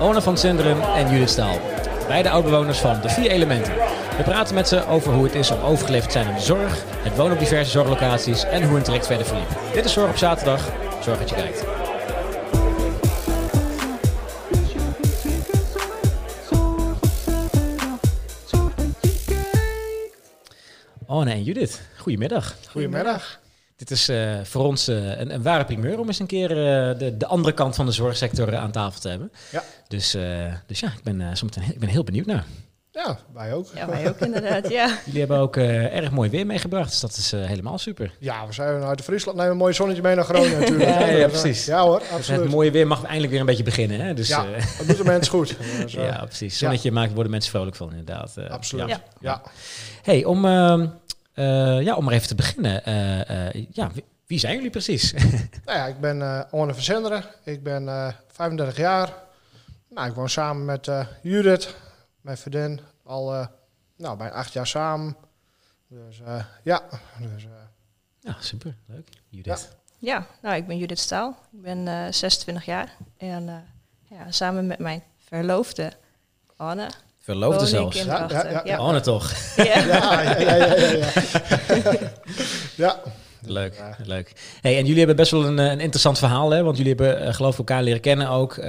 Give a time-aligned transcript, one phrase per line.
[0.00, 1.58] Ona van Sinderen en Judith Staal.
[2.06, 3.74] Beide oudbewoners van de vier elementen.
[4.16, 6.84] We praten met ze over hoe het is om overgeleverd te zijn aan de zorg,
[6.86, 9.48] het wonen op diverse zorglocaties en hoe een traject verder verliep.
[9.72, 10.68] Dit is Zorg op zaterdag.
[11.02, 11.64] Zorg dat je kijkt.
[21.06, 22.56] Ona en Judith, goedemiddag.
[22.70, 23.40] Goedemiddag.
[23.80, 26.98] Dit is uh, voor ons uh, een, een, ware primeur om eens een keer uh,
[26.98, 29.32] de, de, andere kant van de zorgsector aan tafel te hebben.
[29.50, 29.62] Ja.
[29.88, 30.16] Dus,
[30.66, 32.44] dus ja, ik ben, zometeen, ik ben heel benieuwd naar.
[32.90, 33.66] Ja, wij ook.
[33.74, 34.86] Ja, wij ook inderdaad, ja.
[35.04, 38.12] Jullie hebben ook erg mooi weer meegebracht, dus dat is helemaal super.
[38.18, 40.90] Ja, we zijn uit Friesland, nemen een mooi zonnetje mee naar Groningen natuurlijk.
[40.90, 41.64] ja, ja, precies.
[41.64, 42.26] Ja hoor, absoluut.
[42.26, 44.00] Dus het mooie weer mag eindelijk weer een beetje beginnen.
[44.00, 44.14] Hè?
[44.14, 44.46] Dus, ja,
[44.78, 45.56] dat doet de mensen goed.
[45.80, 46.58] Dus, ja, precies.
[46.58, 48.48] Zonnetje maakt, worden mensen vrolijk van inderdaad.
[48.48, 49.02] absoluut, ja.
[49.20, 49.42] ja.
[50.02, 50.44] hey, om...
[51.40, 52.88] Uh, ja, om maar even te beginnen.
[52.88, 55.12] Uh, uh, ja, wie, wie, zijn jullie precies?
[55.64, 57.24] nou ja, ik ben uh, Orne Verzenderen.
[57.44, 59.14] Ik ben 35 jaar.
[59.88, 60.90] Nou, ik woon samen met
[61.22, 61.76] Judith,
[62.20, 63.48] mijn vriendin, al
[63.96, 65.16] nou, bijna acht jaar samen.
[65.88, 66.20] Dus
[66.62, 66.82] ja.
[67.18, 67.46] Dus,
[68.20, 68.76] ja, super.
[68.86, 69.08] Leuk.
[69.28, 69.76] Judith.
[69.98, 70.14] Ja.
[70.14, 71.36] ja, nou, ik ben Judith Staal.
[71.52, 72.96] Ik ben 26 jaar.
[73.16, 73.64] En
[74.08, 75.92] ja, samen met mijn verloofde,
[76.56, 76.90] Anne,
[77.30, 78.02] Verloofde zelfs.
[78.02, 78.80] Ja, ja, ja, ja.
[78.80, 79.32] Oh, toch.
[79.56, 80.74] Ja, ja, ja, ja.
[81.74, 82.10] ja,
[82.76, 83.00] ja.
[83.46, 84.32] Leuk, leuk.
[84.60, 86.62] Hey, en jullie hebben best wel een, een interessant verhaal, hè?
[86.62, 88.66] Want jullie hebben, uh, geloof ik, elkaar leren kennen ook uh,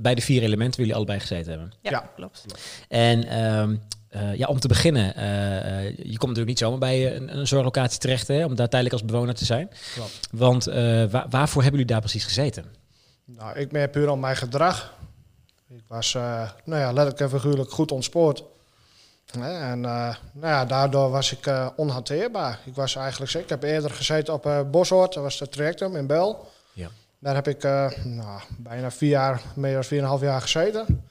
[0.00, 1.72] bij de vier elementen waar jullie allebei gezeten hebben.
[1.80, 2.44] Ja, klopt.
[2.88, 5.04] En um, uh, ja, om te beginnen,
[5.96, 8.44] je komt natuurlijk niet zomaar bij een, een zorglocatie terecht, hè?
[8.44, 9.70] Om daar tijdelijk als bewoner te zijn.
[9.94, 10.28] Klopt.
[10.32, 12.64] Want waar, waarvoor hebben jullie daar precies gezeten?
[13.24, 14.94] Nou, ik ben puur om mijn gedrag.
[15.74, 18.44] Ik was, uh, nou ja, letterlijk en figuurlijk goed ontspoord.
[19.32, 22.58] En uh, nou ja, daardoor was ik uh, onhanteerbaar.
[22.64, 26.50] Ik was eigenlijk Ik heb eerder gezeten op uh, dat was het trajectum in Bel.
[26.72, 26.88] Ja.
[27.18, 27.62] Daar heb ik
[28.04, 31.04] nou, bijna vier jaar, meer dan vier en een half jaar gezeten.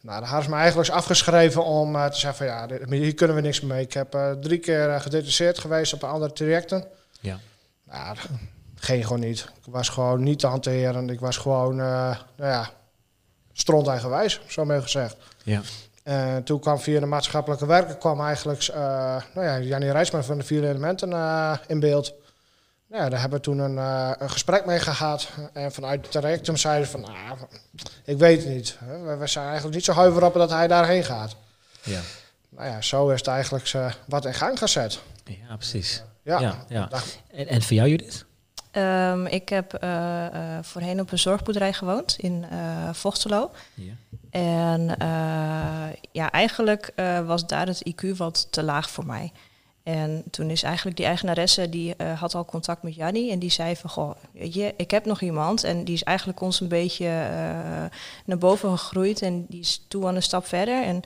[0.00, 3.36] Nou, daar hadden ze me eigenlijk afgeschreven om te zeggen van ja, dit, hier kunnen
[3.36, 3.82] we niks mee.
[3.82, 6.84] Ik heb drie keer gedetacheerd geweest op andere trajecten.
[7.20, 7.38] Ja.
[7.84, 8.28] Nou, dat
[8.74, 9.40] ging gewoon niet.
[9.40, 11.08] Ik was gewoon niet te hanteren.
[11.10, 12.70] Ik was gewoon, nou ja,
[13.60, 15.16] stront eigenwijs, zo mee gezegd.
[15.42, 15.60] Ja.
[16.04, 18.76] Uh, toen kwam via de maatschappelijke werken kwam eigenlijk uh,
[19.34, 22.14] nou ja, Jannie Rijsman van de vier elementen uh, in beeld.
[22.86, 23.76] Nou ja, daar hebben we toen een,
[24.22, 25.28] een gesprek mee gehad.
[25.52, 27.38] En vanuit het trajectum zeiden van, nou,
[28.04, 28.78] ik weet het niet.
[29.04, 31.36] We, we zijn eigenlijk niet zo huiver op dat hij daarheen gaat.
[31.82, 32.00] Ja.
[32.48, 33.72] Nou ja, zo is het eigenlijk
[34.06, 35.00] wat in gang gezet.
[35.24, 36.02] Ja, precies.
[36.22, 36.40] Ja.
[36.40, 36.88] ja, ja.
[37.30, 38.24] En, en voor jou, Judith?
[38.78, 43.50] Um, ik heb uh, uh, voorheen op een zorgboerderij gewoond in uh, Vochtelo.
[44.30, 44.96] En
[46.12, 46.92] ja, eigenlijk
[47.26, 49.32] was daar het IQ wat te laag voor mij.
[49.82, 53.30] En toen is eigenlijk die eigenaresse, die had al contact met Jannie.
[53.30, 55.64] En die zei van, goh, je, ik heb nog iemand.
[55.64, 57.08] En die is eigenlijk ons een beetje
[58.24, 59.22] naar boven gegroeid.
[59.22, 60.82] En die is toe aan een stap verder.
[60.84, 61.02] En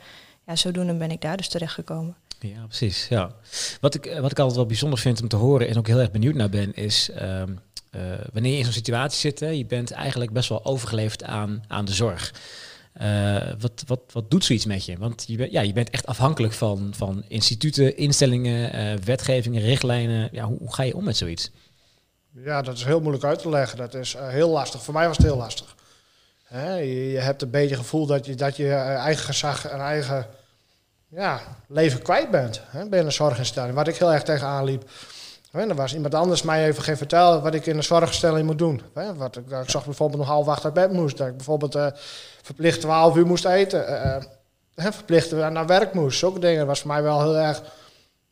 [0.47, 2.17] ja, zodoende ben ik daar dus terechtgekomen.
[2.43, 3.07] Ja, precies.
[3.09, 3.35] Ja.
[3.81, 6.11] Wat, ik, wat ik altijd wel bijzonder vind om te horen en ook heel erg
[6.11, 7.59] benieuwd naar ben, is um,
[7.97, 11.65] uh, wanneer je in zo'n situatie zit, hè, je bent eigenlijk best wel overgeleverd aan,
[11.69, 12.35] aan de zorg.
[13.03, 14.97] Uh, wat, wat, wat doet zoiets met je?
[14.99, 20.29] Want je, ja, je bent echt afhankelijk van, van instituten, instellingen, uh, wetgevingen, richtlijnen.
[20.33, 21.51] Ja, hoe, hoe, ga je om met zoiets?
[22.45, 23.79] Ja, dat is heel moeilijk uit te leggen.
[23.79, 24.83] Dat is heel lastig.
[24.83, 25.75] Voor mij was het heel lastig.
[26.43, 30.27] Hè, je, hebt een beetje gevoel dat je, dat je eigen gezag en eigen
[31.15, 33.75] ja, leven kwijt bent hè, binnen een zorginstelling.
[33.75, 34.91] Wat ik heel erg tegenaan liep.
[35.51, 38.59] Hè, er was iemand anders mij even geen vertellen wat ik in een zorginstelling moet
[38.59, 38.83] doen.
[38.95, 41.17] Hè, wat, ik, ik zag bijvoorbeeld nog half acht uit bed moest.
[41.17, 41.87] Dat ik bijvoorbeeld uh,
[42.43, 43.91] verplicht 12 uur moest eten.
[44.77, 46.19] Uh, verplicht naar werk moest.
[46.19, 47.63] Zulke dingen was voor mij wel heel erg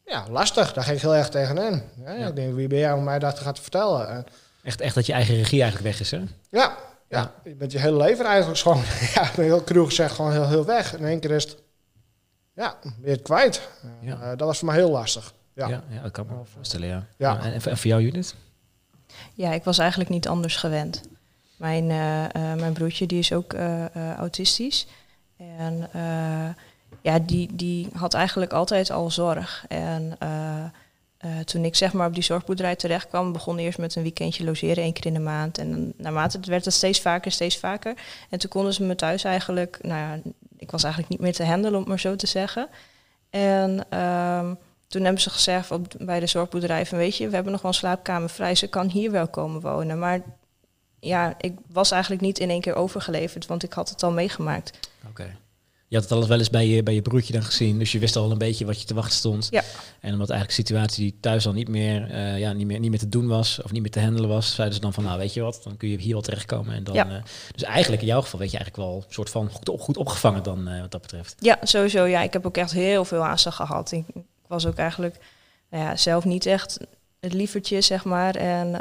[0.05, 0.73] ja, lastig.
[0.73, 1.83] Daar ging ik heel erg tegenin.
[2.01, 2.15] Hè.
[2.15, 2.27] Ja.
[2.27, 4.09] Ik denk, wie ben jij om mij dat te gaan vertellen?
[4.09, 4.27] En,
[4.63, 6.17] echt, echt dat je eigen regie eigenlijk weg is, hè?
[6.17, 6.77] Ja, ja,
[7.09, 7.33] ja.
[7.45, 8.83] je bent je hele leven eigenlijk gewoon,
[9.15, 10.97] ja, heel cru gezegd, gewoon heel, heel weg.
[10.97, 11.57] In één keer is het
[12.61, 13.69] ja, weer kwijt.
[14.01, 14.15] Ja.
[14.21, 15.33] Uh, dat was voor mij heel lastig.
[15.53, 17.07] Ja, ja, ja dat kan me wel voorstellen, ja.
[17.17, 17.43] ja.
[17.43, 18.35] En, en, voor jou, Judith?
[19.35, 21.03] Ja, ik was eigenlijk niet anders gewend.
[21.57, 23.55] Mijn, uh, uh, mijn broertje die is ook
[24.17, 24.87] autistisch.
[25.37, 25.89] En
[27.01, 29.65] ja, die, die had eigenlijk altijd al zorg.
[29.69, 30.19] En
[31.45, 34.83] toen ik zeg maar op die zorgboerderij terecht kwam, begon eerst met een weekendje logeren,
[34.83, 35.59] één keer in de maand.
[35.59, 37.95] En naarmate het werd het steeds vaker, steeds vaker.
[38.29, 40.31] En toen konden ze me thuis eigenlijk, nou ja,
[40.61, 42.69] ik was eigenlijk niet meer te handelen, om het maar zo te zeggen.
[43.31, 47.53] En um, toen hebben ze gezegd op, bij de zorgboerderij van weet je, we hebben
[47.53, 49.99] nog wel een slaapkamer vrij, ze kan hier wel komen wonen.
[49.99, 50.21] Maar
[51.01, 54.79] ja, ik was eigenlijk niet in één keer overgeleverd, want ik had het al meegemaakt.
[55.09, 55.37] Oké.
[55.91, 57.99] Je had het alles wel eens bij je, bij je broertje dan gezien, dus je
[57.99, 59.47] wist al een beetje wat je te wachten stond.
[59.51, 59.63] Ja.
[60.01, 62.91] En omdat eigenlijk de situatie die thuis al niet meer, eh, ja, niet, meer, niet
[62.91, 65.19] meer te doen was, of niet meer te handelen was, zeiden ze dan van, nou
[65.19, 66.75] weet je wat, dan kun je hier wel terechtkomen.
[66.75, 67.09] En dan, Ja.
[67.09, 67.23] eh,
[67.53, 69.97] dus eigenlijk in jouw geval weet je eigenlijk wel een soort van goed, op- goed
[69.97, 71.35] opgevangen dan, eh, wat dat betreft.
[71.39, 72.05] Ja, sowieso.
[72.05, 73.93] Ja, ik heb ook echt heel veel aanslag gehad.
[73.93, 75.17] Ik, ik was ook eigenlijk
[75.71, 76.79] nou ja, zelf niet echt
[77.21, 78.35] het lievertje, zeg maar.
[78.35, 78.81] En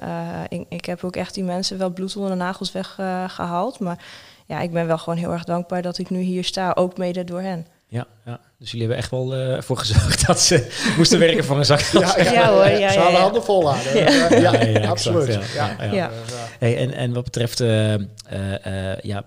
[0.49, 3.79] ik, ik heb ook echt die mensen wel bloed onder de nagels weggehaald.
[3.79, 4.03] maar
[4.49, 7.23] ja, ik ben wel gewoon heel erg dankbaar dat ik nu hier sta, ook mede
[7.23, 7.67] door hen.
[7.87, 8.39] Ja, ja.
[8.57, 11.79] dus jullie hebben echt wel eh, ervoor gezorgd dat ze moesten werken voor een zak
[11.79, 12.15] geld.
[12.15, 13.19] Ja, hoor, ja, Ze ja, hadden ja.
[13.19, 13.79] handen vol aan.
[13.93, 13.93] Ja.
[13.93, 15.33] Ja, Ja, ja, ja, absoluut.
[15.33, 15.93] ja, Ja, ja, ja.
[15.93, 16.11] Ja.
[16.59, 19.25] Hey, en, en wat betreft eh, eh, ja,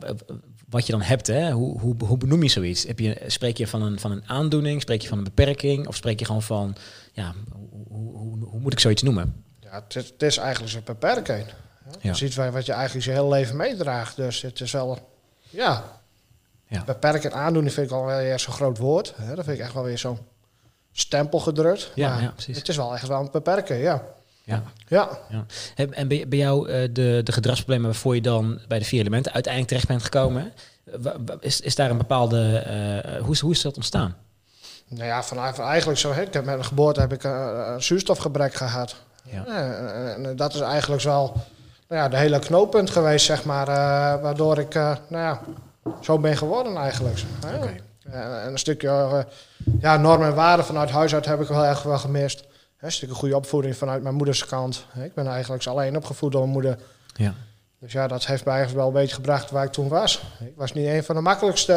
[0.68, 1.50] wat je dan hebt, hè?
[1.50, 2.86] Hoe, hoe, hoe benoem je zoiets?
[2.86, 5.96] Heb je, spreek je van een, van een aandoening, spreek je van een beperking of
[5.96, 6.76] spreek je gewoon van,
[7.12, 9.44] ja, hoe, hoe, hoe, hoe moet ik zoiets noemen?
[9.60, 11.44] Ja, het, is, het is eigenlijk een beperking.
[12.00, 12.14] Ja.
[12.14, 14.16] Ziet wat wat je eigenlijk je hele leven meedraagt.
[14.16, 15.11] Dus het is wel,
[15.52, 15.82] ja,
[16.66, 16.84] Ja.
[16.84, 19.12] beperken en aandoening vind ik al wel weer zo'n groot woord.
[19.16, 19.34] Hè?
[19.34, 20.18] Dat vind ik echt wel weer zo'n
[20.92, 21.90] stempel gedrukt.
[21.94, 22.56] Ja, ja, precies.
[22.56, 24.02] Het is wel echt wel een beperken, ja.
[24.44, 24.62] Ja.
[24.88, 25.08] Ja,
[25.74, 29.32] Heb- En bij, jou eh, de, de gedragsproblemen waarvoor je dan bij de vier elementen
[29.32, 30.52] uiteindelijk terecht bent gekomen,
[31.04, 34.16] eh, is, is daar een bepaalde, eh, hoe, is, hoe is dat ontstaan?
[34.88, 36.10] nou ja, van, van eigenlijk zo.
[36.10, 38.94] Ik heb met mijn geboorte heb ik een, een zuurstofgebrek gehad.
[39.24, 39.44] Ja.
[39.46, 41.36] Ja, en, en dat is eigenlijk wel
[41.92, 43.68] nou ja, de hele knooppunt geweest, zeg maar.
[43.68, 45.40] eh, waardoor ik eh, nou ja,
[46.00, 47.22] zo ben geworden eigenlijk.
[47.46, 47.56] Hè?
[47.56, 49.18] En, en een stukje eh,
[49.80, 52.40] ja, normen en waarden vanuit huis uit heb ik wel echt wel gemist.
[52.76, 54.86] Hè, Een stukje goede opvoeding vanuit mijn moeders kant.
[55.02, 56.78] Ik ben eigenlijk alleen opgevoed door mijn moeder.
[57.14, 57.34] Ja.
[57.80, 60.22] Dus ja, dat heeft mij eigenlijk wel een beetje gebracht waar ik toen was.
[60.40, 61.72] Ik was niet een van de makkelijkste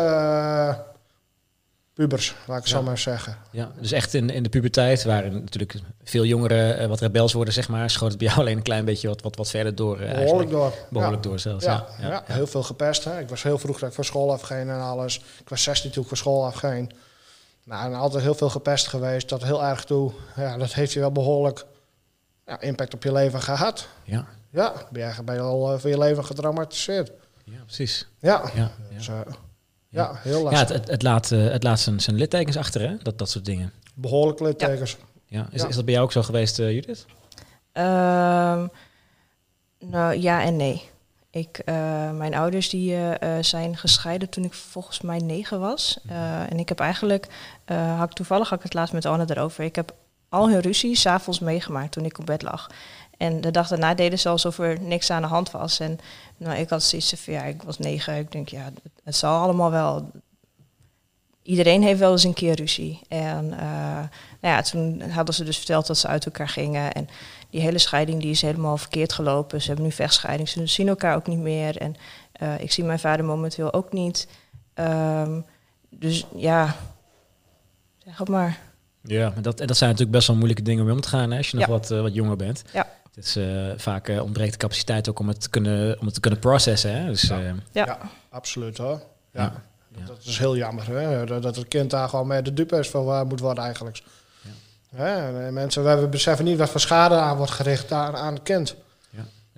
[1.95, 2.69] pubers, laat ik Ja.
[2.77, 3.37] zo maar zeggen.
[3.51, 7.53] Ja, dus echt in, in de puberteit, waar natuurlijk veel jongeren eh, wat rebels worden,
[7.53, 9.99] zeg maar, schoot het bij jou alleen een klein beetje wat, wat, wat verder door.
[9.99, 10.73] eh, Behoorlijk door.
[10.89, 11.29] Behoorlijk ja.
[11.29, 11.65] door zelfs.
[11.65, 13.03] Ja, Ja, ja, heel veel gepest.
[13.03, 13.19] Hè.
[13.19, 15.17] Ik was heel vroeg dat ik van school afging en alles.
[15.39, 16.93] Ik was 16 toen ik van school afging.
[17.63, 19.29] Nou, en altijd heel veel gepest geweest.
[19.29, 20.11] Dat heel erg toe.
[20.35, 21.65] Ja, dat heeft je wel behoorlijk
[22.45, 23.87] ja, impact op je leven gehad.
[24.03, 27.11] ja, Ja, ben je al eh, voor je leven getraumatiseerd.
[27.43, 28.07] ja, precies.
[28.19, 29.09] Ja, Ja, dus,
[29.95, 30.03] ja.
[30.03, 30.19] ja.
[30.21, 30.59] heel ja lastig.
[30.59, 32.97] het, het, het laat, eh, het laat zijn, zijn littekens achter, hè?
[33.01, 33.71] Dat, dat soort dingen.
[33.93, 34.97] Behoorlijk littekens.
[35.27, 35.47] Ja.
[35.51, 35.67] Is, Ja.
[35.67, 37.05] is dat bij jou ook zo geweest, eh, Judith?
[37.71, 38.67] Ehm,
[39.79, 40.81] nou ja en nee.
[41.29, 41.75] Ik, eh,
[42.11, 45.99] mijn ouders die, eh, eh, zijn gescheiden toen ik volgens mij negen was.
[46.07, 47.27] Eh, en ik heb eigenlijk,
[47.65, 49.63] eh, had ik toevallig had ik het laatst met Anne erover.
[49.63, 49.93] Ik heb
[50.29, 52.69] al hun ruzie s'avonds meegemaakt toen ik op bed lag.
[53.17, 55.79] En de dag daarna deden ze alsof er niks aan de hand was.
[55.79, 55.99] En
[56.37, 58.17] nou, ik had zoiets van, ja, ik was negen.
[58.17, 58.71] Ik denk, ja,
[59.03, 60.11] het, zal allemaal wel.
[61.41, 63.01] Iedereen heeft wel eens een keer ruzie.
[63.07, 64.03] En eh,
[64.41, 66.93] nou ja, toen hadden ze dus verteld dat ze uit elkaar gingen.
[66.93, 67.09] En
[67.49, 69.61] die hele scheiding die is helemaal verkeerd gelopen.
[69.61, 70.49] Ze hebben nu vechtscheiding.
[70.49, 71.77] Ze zien elkaar ook niet meer.
[71.77, 71.95] En
[72.31, 74.27] eh, ik zie mijn vader momenteel ook niet.
[74.73, 75.39] Ehm,
[75.89, 76.75] dus ja,
[77.97, 78.59] zeg het maar.
[79.01, 81.49] Ja, dat, en dat zijn natuurlijk best wel moeilijke dingen om te gaan hè, als
[81.51, 82.63] je nog wat, eh, wat jonger bent.
[82.73, 82.87] Ja.
[83.15, 86.13] Het is, eh, vaak eh, ontbreekt de capaciteit ook om het te kunnen, om het
[86.13, 86.95] te kunnen processen.
[87.01, 87.05] Hè?
[87.05, 87.37] Dus, Ja.
[87.39, 87.85] eh, Ja.
[87.85, 89.01] Ja, absoluut hoor.
[89.31, 89.53] Ja.
[90.05, 90.87] Dat is heel jammer.
[90.87, 91.25] Hè?
[91.25, 94.01] Dat, dat het kind daar gewoon mee de dupe is van waar moet worden eigenlijk.
[94.95, 95.45] Hè?
[95.45, 98.75] En mensen we beseffen niet wat voor schade aan wordt gericht aan, aan het kind.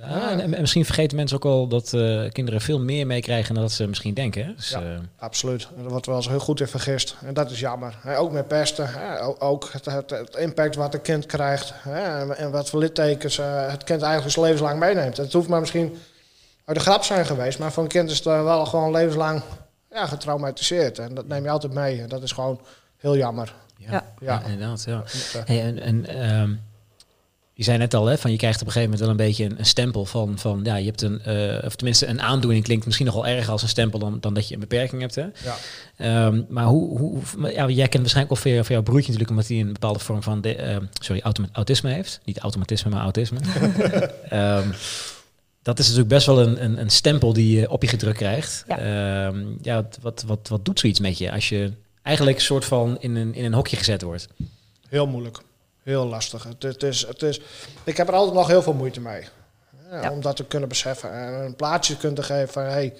[0.01, 3.63] Ja, en, en misschien vergeten mensen ook al dat eh, kinderen veel meer meekrijgen dan
[3.63, 4.45] dat ze misschien denken.
[4.45, 4.53] Hè?
[4.55, 4.81] Dus, Ja.
[4.81, 5.67] eh, Absoluut.
[5.77, 7.15] Daar wordt wel eens heel goed in vergist.
[7.25, 7.95] En dat is jammer.
[8.17, 8.89] Ook met pesten.
[9.39, 11.73] Ook het, het, het impact wat een kind krijgt.
[11.75, 12.19] Hè?
[12.19, 15.17] En, en wat voor littekens eh, het kind eigenlijk zijn levenslang meeneemt.
[15.17, 15.97] Het hoeft maar misschien
[16.65, 17.59] uit de grap zijn geweest.
[17.59, 19.41] Maar voor een kind is het wel gewoon levenslang
[19.91, 20.99] ja, getraumatiseerd.
[20.99, 22.01] En dat neem je altijd mee.
[22.01, 22.59] En dat is gewoon
[22.97, 23.53] heel jammer.
[23.77, 24.41] ja, Ja.
[24.43, 24.83] inderdaad.
[24.87, 25.03] Ja.
[25.45, 26.53] Hey, en, en ehm,
[27.57, 29.45] je zei net al, hè, van je krijgt op een gegeven moment wel een beetje
[29.45, 32.85] een, een stempel van, van ja, je hebt een, eh, of tenminste een aandoening klinkt
[32.85, 35.15] misschien nog wel erger als een stempel dan, dan dat je een beperking hebt.
[35.15, 35.21] Hè?
[35.21, 35.55] Ja.
[35.97, 37.21] Ehm, maar hoe, hoe,
[37.53, 40.41] ja, jij kent waarschijnlijk jou- van jouw broertje natuurlijk, omdat hij een bepaalde vorm van
[40.41, 41.21] de, ehm, sorry,
[41.51, 42.19] autisme heeft.
[42.23, 43.39] Niet automatisme, maar autisme.
[44.29, 44.67] Ehm,
[45.61, 48.63] dat is natuurlijk best wel een, een, een stempel die je op je gedrukt krijgt.
[48.67, 48.77] Ja.
[48.79, 51.71] Ehm, ja, wat, wat, wat, wat doet zoiets met je als je
[52.03, 54.27] eigenlijk een soort van in een, in een hokje gezet wordt?
[54.89, 55.41] Heel moeilijk.
[55.87, 56.43] Heel lastig.
[56.43, 57.41] Het, het is, het is,
[57.83, 59.27] ik heb er altijd nog heel veel moeite mee.
[59.91, 60.11] Ja, Ja.
[60.11, 61.11] Om dat te kunnen beseffen.
[61.11, 62.63] En een plaatje te kunnen geven van...
[62.63, 62.93] Hey,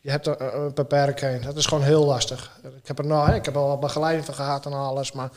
[0.00, 1.44] je hebt een, een beperking.
[1.44, 2.58] Dat is gewoon heel lastig.
[2.62, 5.12] Ik heb er hè, ik heb al wat begeleiding van gehad en alles.
[5.12, 5.30] Maar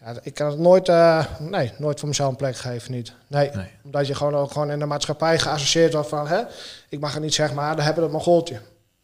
[0.00, 2.92] ja, ik kan het nooit, eh, nee, nooit voor mezelf een plek geven.
[2.92, 3.12] Niet.
[3.26, 3.50] Nee.
[3.50, 3.70] Nee.
[3.84, 6.26] Omdat je gewoon ook gewoon in de maatschappij geassocieerd wordt van...
[6.28, 6.42] Hè,
[6.88, 8.60] ik mag het niet zeggen, maar dan hebben we het mongooltje.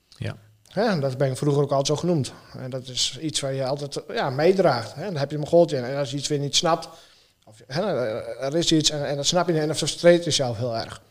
[0.09, 0.37] Ja.
[0.77, 2.33] Hè, dat ben ik vroeger ook altijd zo genoemd.
[2.59, 4.95] En dat is iets waar je altijd ja, meedraagt.
[4.95, 5.05] Hè.
[5.05, 5.85] Dan heb je een mongooltje in.
[5.85, 6.89] En als je iets weer niet snapt...
[7.45, 7.83] Of, hè,
[8.41, 11.03] er is iets en, en dat snap je niet en dat frustreert jezelf heel erg.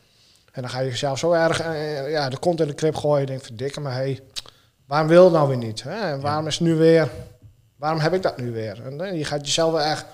[0.52, 1.60] En dan ga je jezelf zo erg...
[1.60, 3.20] eh, ja, de kont in de krip gooien.
[3.20, 4.20] Je denkt van dikke, maar hey,
[4.86, 5.84] waarom wil het nou weer niet?
[5.84, 6.12] Hè?
[6.12, 7.10] En waarom is het nu weer,
[7.76, 8.86] waarom heb ik dat nu weer?
[8.86, 10.06] En eh, je gaat jezelf wel echt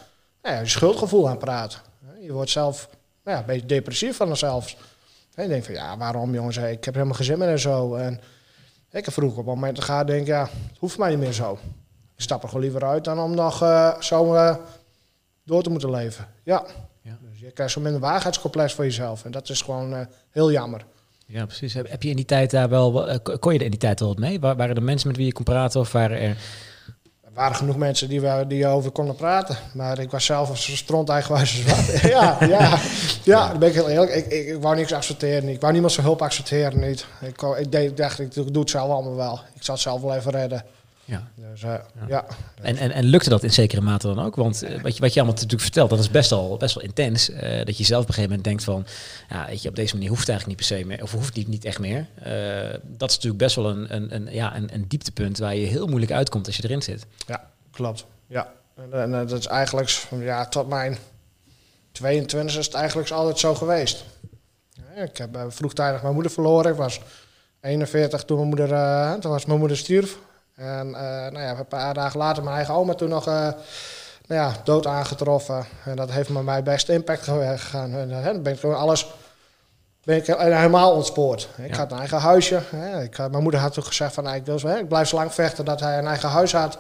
[0.42, 1.80] nou ja, je schuldgevoel aan praten.
[2.20, 2.90] Je wordt zelf
[3.24, 4.76] nou ja, een beetje depressief van jezelf.
[5.36, 7.96] En je denkt van ja, waarom jongens, ik heb helemaal geen zin meer en zo.
[7.96, 8.22] En
[8.92, 11.54] ik heb vroeger op het moment gaan denk ja, het hoeft mij niet meer zo.
[12.16, 14.56] Ik stap er gewoon liever uit dan om nog eh, zo eh,
[15.44, 16.28] door te moeten leven.
[16.44, 16.66] Ja.
[17.02, 17.18] Ja.
[17.30, 19.26] Dus je krijgt zo minder waarheidscomplex voor jezelf.
[19.26, 20.86] En dat is gewoon eh, heel jammer.
[21.26, 21.74] Ja, precies.
[21.74, 24.20] Heb, je in die tijd daar wel, kon je er in die tijd wel wat
[24.20, 24.40] mee?
[24.40, 26.38] Wa- waren er mensen met wie je kon praten of waren er...
[27.34, 29.58] Er waren genoeg mensen die, we, die over konden praten.
[29.74, 32.02] Maar ik was zelf als stront eigenwijs wat.
[32.12, 32.80] ja, ja,
[33.24, 34.16] ja, dan ben ik heel eerlijk.
[34.16, 35.50] Ik, ik, ik wou niks accepteren.
[35.50, 37.06] Ik wou niemand zijn hulp accepteren niet.
[37.22, 39.40] Ik, ik, deed, ik dacht, ik doe het zelf allemaal wel.
[39.56, 40.64] Ik zal het zelf wel even redden.
[41.12, 41.32] Ja.
[41.36, 41.74] Dus eh,
[42.08, 42.26] ja.
[42.62, 44.36] En, en, en lukte dat in zekere mate dan ook?
[44.36, 46.84] Want eh, wat, je, wat je allemaal natuurlijk vertelt, dat is best wel, best wel
[46.84, 47.30] intens.
[47.30, 48.86] eh, dat je zelf op een gegeven moment denkt van...
[49.30, 51.04] Ja, weet je, op deze manier hoeft het eigenlijk niet per se meer.
[51.04, 52.08] Of hoeft niet, niet echt meer.
[52.16, 55.38] Eh, dat is natuurlijk best wel een, een, een, ja, een, een dieptepunt...
[55.38, 57.06] waar je heel moeilijk uitkomt als je erin zit.
[57.28, 58.06] Ja, klopt.
[58.28, 58.54] Ja.
[58.76, 60.98] En, en, dat is eigenlijk, ja, tot mijn
[61.92, 64.06] 22 is het eigenlijk altijd zo geweest.
[64.96, 66.72] Ja, ik heb vroegtijdig mijn moeder verloren.
[66.72, 67.00] Ik was
[67.62, 68.70] 41 toen mijn moeder,
[69.20, 70.18] toen was mijn moeder stierf.
[70.62, 71.02] En eh,
[71.32, 73.34] nou ja, een paar dagen later mijn eigen oma toen nog eh,
[74.28, 75.66] nou ja, dood aangetroffen.
[75.86, 77.94] En dat heeft met mij best impact ge- gegaan.
[77.96, 79.08] En eh, dan ben ik gewoon alles
[80.04, 81.50] ben ik helemaal ontspoord.
[81.58, 81.78] Ik Ja.
[81.78, 82.60] had een eigen huisje.
[82.70, 83.02] Hè.
[83.04, 85.16] Ik, had- mijn moeder had toen gezegd van, nou, ik, wil, hè, ik blijf zo
[85.16, 86.78] lang vechten dat hij een eigen huis had.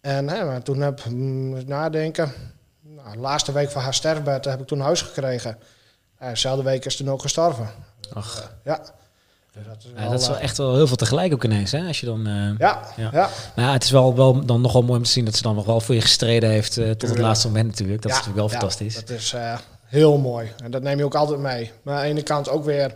[0.00, 2.32] En hè, maar toen heb ik mm, nadenken.
[2.80, 5.58] Nou, de laatste week van haar sterfbed heb ik toen een huis gekregen.
[6.18, 7.68] En dezelfde week is toen ook gestorven.
[8.12, 8.80] Ach, Ja.
[9.54, 11.86] Dus dat is ja, dat is wel echt wel heel veel tegelijk ook ineens, hè?
[11.86, 12.26] Als je dan...
[12.26, 13.08] eh, Ja, Ja.
[13.12, 13.28] ja.
[13.56, 15.54] Maar ja, het is wel, wel dan nogal mooi om te zien dat ze dan
[15.54, 16.76] nog wel voor je gestreden heeft...
[16.76, 18.02] eh, tot het laatste moment natuurlijk.
[18.02, 18.94] Dat Ja, is natuurlijk wel ja, fantastisch.
[18.94, 20.52] Dat is eh, heel mooi.
[20.64, 21.72] En dat neem je ook altijd mee.
[21.82, 22.94] Maar aan de ene kant ook weer...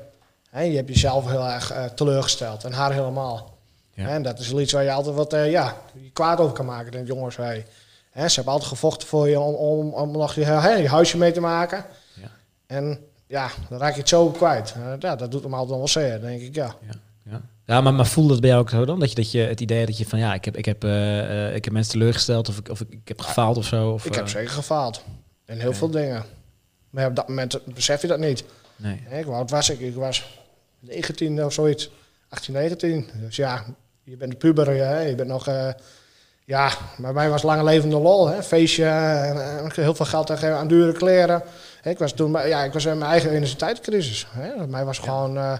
[0.50, 2.64] Hè, je hebt jezelf heel erg teleurgesteld.
[2.64, 3.56] En haar helemaal.
[3.94, 6.92] En dat is iets waar je altijd wat ja, je kwaad over kan maken.
[6.92, 7.66] Dan jongens, hey,
[8.10, 11.32] hè, ze hebben altijd gevochten voor je om, om, om nog je, je huisje mee
[11.32, 11.84] te maken.
[12.14, 12.28] Ja.
[12.66, 12.98] En
[13.28, 14.74] ja, dan raak je het zo kwijt.
[14.76, 16.54] Eh, ja, dat doet hem altijd wel zeer, denk ik.
[16.54, 16.74] Ja.
[17.30, 19.00] Ja, ja maar, maar voelde dat bij jou ook zo dan?
[19.00, 21.46] Dat je, dat je het idee dat je van ja, ik heb, ik heb, eh,
[21.48, 23.90] eh, ik heb mensen teleurgesteld of ik, of ik, ik heb gefaald of zo?
[23.90, 25.04] Of, Ik heb zeker gefaald.
[25.46, 26.24] In heel veel dingen.
[26.90, 28.44] Maar op dat moment besef je dat niet.
[28.76, 29.24] Nee.
[29.24, 29.80] Hoe oud was ik?
[29.80, 30.38] Ik was
[30.80, 31.90] 19 of zoiets.
[32.28, 33.08] 18, 19.
[33.14, 33.64] Dus ja,
[34.04, 34.66] je bent een puber.
[34.66, 35.00] Hè?
[35.00, 35.46] Je bent nog...
[35.48, 35.68] eh,
[36.44, 38.28] ja, bij mij was lange levende lol.
[38.28, 38.42] Hè?
[38.42, 41.42] Feestje en, en heel veel geld aan dure kleren.
[41.88, 44.26] Ik was toen ja, ik was in mijn eigen identiteitscrisis.
[44.30, 44.56] Hè?
[44.56, 45.36] Bij mij was gewoon...
[45.36, 45.52] eh,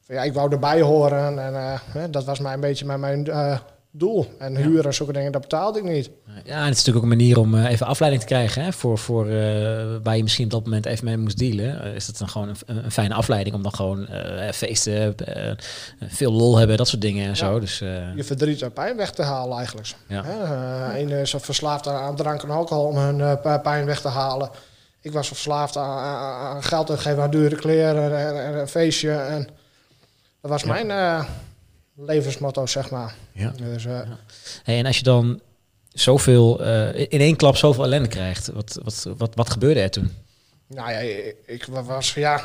[0.00, 1.38] van, ja, ik wou erbij horen.
[1.38, 3.58] En eh, hè, dat was mijn, een beetje mijn, mijn eh,
[3.90, 4.26] doel.
[4.38, 6.10] En huur en zulke dingen, dat betaalde ik niet.
[6.44, 8.98] Ja, en het is natuurlijk ook een manier om even afleiding te krijgen hè, voor,
[8.98, 9.26] voor
[10.02, 11.94] waar je misschien op dat moment even mee moest dealen.
[11.94, 14.08] Is dat dan gewoon een, een fijne afleiding om dan gewoon
[14.52, 15.14] feesten,
[16.00, 17.60] veel lol hebben, dat soort dingen en zo.
[17.60, 19.88] Dus je verdriet en pijn weg te halen eigenlijk.
[20.08, 20.22] Ja.
[20.24, 24.50] Hè, Eén is verslaafd aan, drank en alcohol om hun pijn weg te halen.
[25.02, 29.10] Ik was verslaafd aan, aan- geld uitgeven aan dure kleren en, en een feestje.
[29.12, 29.48] En
[30.40, 30.68] dat was Ja.
[30.68, 31.24] mijn eh,
[31.96, 33.14] levensmotto, zeg maar.
[33.32, 33.50] ja.
[33.56, 34.00] Dus, eh,
[34.62, 35.40] Hey, en als je dan
[35.88, 40.12] zoveel, eh, in één klap zoveel ellende krijgt, wat, wat, wat, wat gebeurde er toen?
[40.66, 42.40] nou ja, ik, ik was, ja,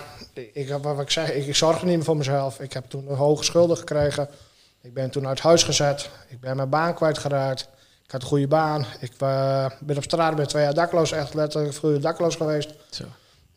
[0.54, 2.60] ik, wat ik zeg, ik, ik zorgde niet meer voor mezelf.
[2.60, 4.30] Ik heb toen een hoge schulden gekregen.
[4.82, 6.10] Ik ben toen uit huis gezet.
[6.30, 7.68] Ik ben mijn baan kwijtgeraakt.
[8.08, 8.86] Ik had een goede baan.
[9.00, 12.74] Ik eh, ben op straat, ben twee jaar dakloos, echt letterlijk vroeger dakloos geweest.
[12.90, 13.04] Zo.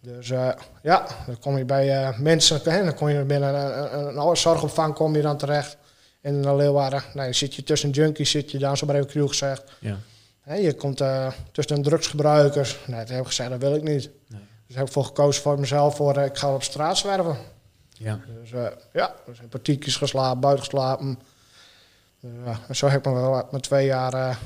[0.00, 0.49] Dus eh,
[0.83, 4.37] ja, dan kom je bij eh, mensen, hè, dan kom je binnen een, een, een
[4.37, 5.76] zorgopvang kom je dan terecht
[6.21, 7.02] in de Leeuwarden.
[7.14, 9.62] Nou, dan zit je tussen junkies, zit je dan, zo maar even cru gezegd.
[9.78, 9.97] Ja.
[10.40, 11.02] Hè, je komt
[11.52, 12.78] tussen drugsgebruikers.
[12.87, 14.11] Nee, dat heb ik gezegd, dat wil ik niet.
[14.28, 14.40] Nee.
[14.66, 17.37] Dus heb ik voor gekozen voor mezelf, voor ik ga op straat zwerven.
[17.88, 18.21] Ja.
[18.40, 18.50] Dus
[18.92, 21.19] ja, dus partiekjes geslapen, buiten geslapen.
[22.20, 24.36] Ja, en zo heb ik me wel met twee jaar eh,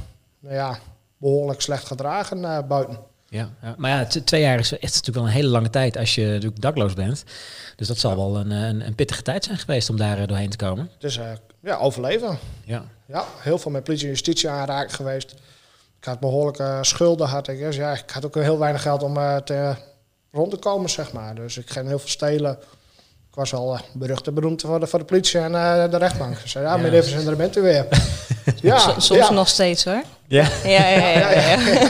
[0.41, 0.79] nou ja,
[1.17, 2.99] behoorlijk slecht gedragen eh, buiten.
[3.29, 3.75] Ja, ja.
[3.79, 6.61] maar ja, twee jaar is echt natuurlijk wel een hele lange tijd als je natuurlijk
[6.61, 7.25] dakloos bent.
[7.77, 10.51] Dus dat zal wel een, eh, een, een pittige tijd zijn geweest om daar doorheen
[10.51, 10.91] te komen.
[10.99, 11.21] Dus
[11.61, 12.39] ja, overleven.
[12.65, 12.85] Ja.
[13.07, 15.35] Ja, heel veel met politie en justitie aanraakt geweest.
[15.99, 17.29] Ik had behoorlijke schulden.
[17.29, 19.75] Had ik, dus ja, ik had ook heel weinig geld om eh, te,
[20.33, 21.35] rond te komen, zeg maar.
[21.35, 22.59] Dus ik ging heel veel stelen.
[23.35, 25.97] Ik was al eh, berucht en beroemd voor de, voor de politie en eh, de
[25.97, 26.37] rechtbank.
[26.43, 26.77] Ze zei, ja, Ja.
[26.77, 27.87] meneer Verzender, daar bent u weer.
[28.63, 30.03] ja, So- soms ja, nog steeds hoor.
[30.27, 30.47] ja.
[30.65, 31.31] Ja, ja, ja.
[31.31, 31.89] ja, ja.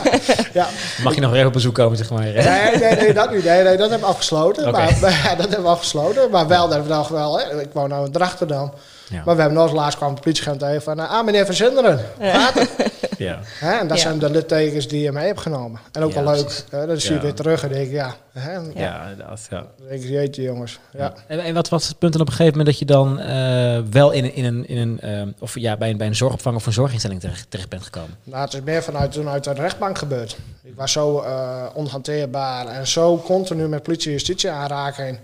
[0.53, 0.67] ja.
[1.03, 2.21] Mag je nog weer even op bezoek komen, zeg maar.
[2.23, 2.33] Nee,
[2.79, 3.43] nee, nee, dat niet.
[3.43, 4.67] Nee, nee, dat hebben we afgesloten.
[4.67, 4.71] Oké.
[4.77, 4.99] Maar,
[5.37, 6.29] dat hebben we afgesloten.
[6.31, 8.73] Maar wel, dat we nog wel, hè, ik woon nou in Drachterdam.
[9.09, 9.21] Ja.
[9.25, 12.69] Maar we hebben nog laatst kwam de politieagent even van, ah, meneer Verzenderen, gaat het?
[13.17, 13.39] Ja.
[13.43, 13.71] Hè?
[13.79, 14.03] En dat Ja.
[14.03, 15.79] zijn de littekens die je mee hebt genomen.
[15.91, 16.63] En ook Ja, wel leuk.
[16.69, 16.85] Hè?
[16.87, 17.21] Dan zie je Ja.
[17.21, 18.15] weer terug en denk ik, ja.
[18.31, 18.53] Hè?
[18.53, 19.47] Ja, inderdaad.
[19.49, 19.57] Ja.
[19.77, 20.79] Dan denk ik, jeetje jongens.
[20.91, 21.13] Ja.
[21.27, 23.79] En, en wat was het punt dan op een gegeven moment dat je dan eh,
[23.91, 26.65] wel in, in een, in een eh, of ja, bij een, bij een zorgopvang of
[26.65, 28.17] een zorginstelling terecht, terecht bent gekomen?
[28.23, 30.37] Nou, het is meer vanuit toen uit de rechtbank gebeurd.
[30.63, 35.19] Ik was zo eh onhanteerbaar en zo continu met politie en justitie aanraking.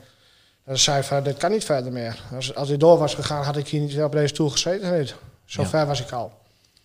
[0.65, 2.19] Dat ik zei van, dit kan niet verder meer.
[2.35, 4.99] Als, als dit door was gegaan, had ik hier niet op deze stoel gezeten.
[4.99, 5.15] Niet.
[5.45, 5.67] Zo Ja.
[5.67, 6.31] ver was ik al.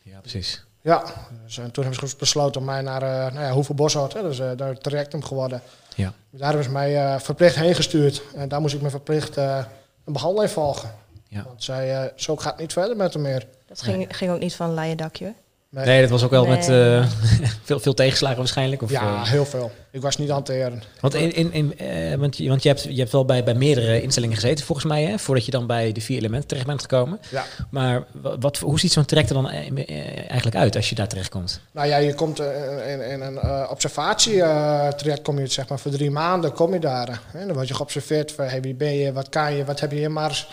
[0.02, 0.64] Ja, precies.
[0.86, 1.04] Ja,
[1.44, 4.22] dus, en toen hebben ze besloten om mij naar uh, nou ja, Hoeveel Boshart, hè,
[4.22, 5.62] dus uh, daar het trajectum geworden.
[5.94, 6.12] Ja.
[6.30, 8.22] Daar hebben ze mij uh, verplicht heen gestuurd.
[8.34, 9.64] En daar moest ik me verplicht uh,
[10.04, 10.90] een behandeling volgen.
[11.28, 11.42] Ja.
[11.42, 13.46] Want zij, uh, zo gaat het niet verder met hem meer.
[13.66, 14.06] Dat ging, nee.
[14.10, 15.34] ging ook niet van een leien dakje.
[15.70, 15.84] Nee.
[15.84, 16.56] nee, dat was ook wel Nee.
[16.56, 17.06] met uh,
[17.64, 18.82] veel, veel tegenslagen waarschijnlijk.
[18.82, 19.70] Of, ja, uh, heel veel.
[19.90, 20.82] Ik was niet aan het teren.
[21.00, 23.54] Want, in, in, in, uh, want, je, want je, hebt, je hebt wel bij, bij
[23.54, 26.80] meerdere instellingen gezeten, volgens mij, hè, voordat je dan bij de vier elementen terecht bent
[26.80, 27.20] gekomen.
[27.30, 27.44] Ja.
[27.70, 28.04] Maar
[28.40, 31.60] wat, hoe ziet zo'n traject er dan eh, eigenlijk uit als je daar terecht komt?
[31.70, 32.40] Nou ja, je komt
[32.86, 37.20] in, in, een uh, observatietraject, kom je zeg maar voor drie maanden, kom je daar.
[37.32, 37.46] Hè?
[37.46, 40.00] Dan word je geobserveerd van hey, wie ben je, wat kan je, wat heb je
[40.00, 40.48] in mars.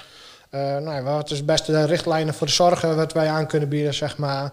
[0.51, 3.69] Uh, nou, ja, wat is de beste richtlijnen voor de zorgen wat wij aan kunnen
[3.69, 4.51] bieden, zeg maar.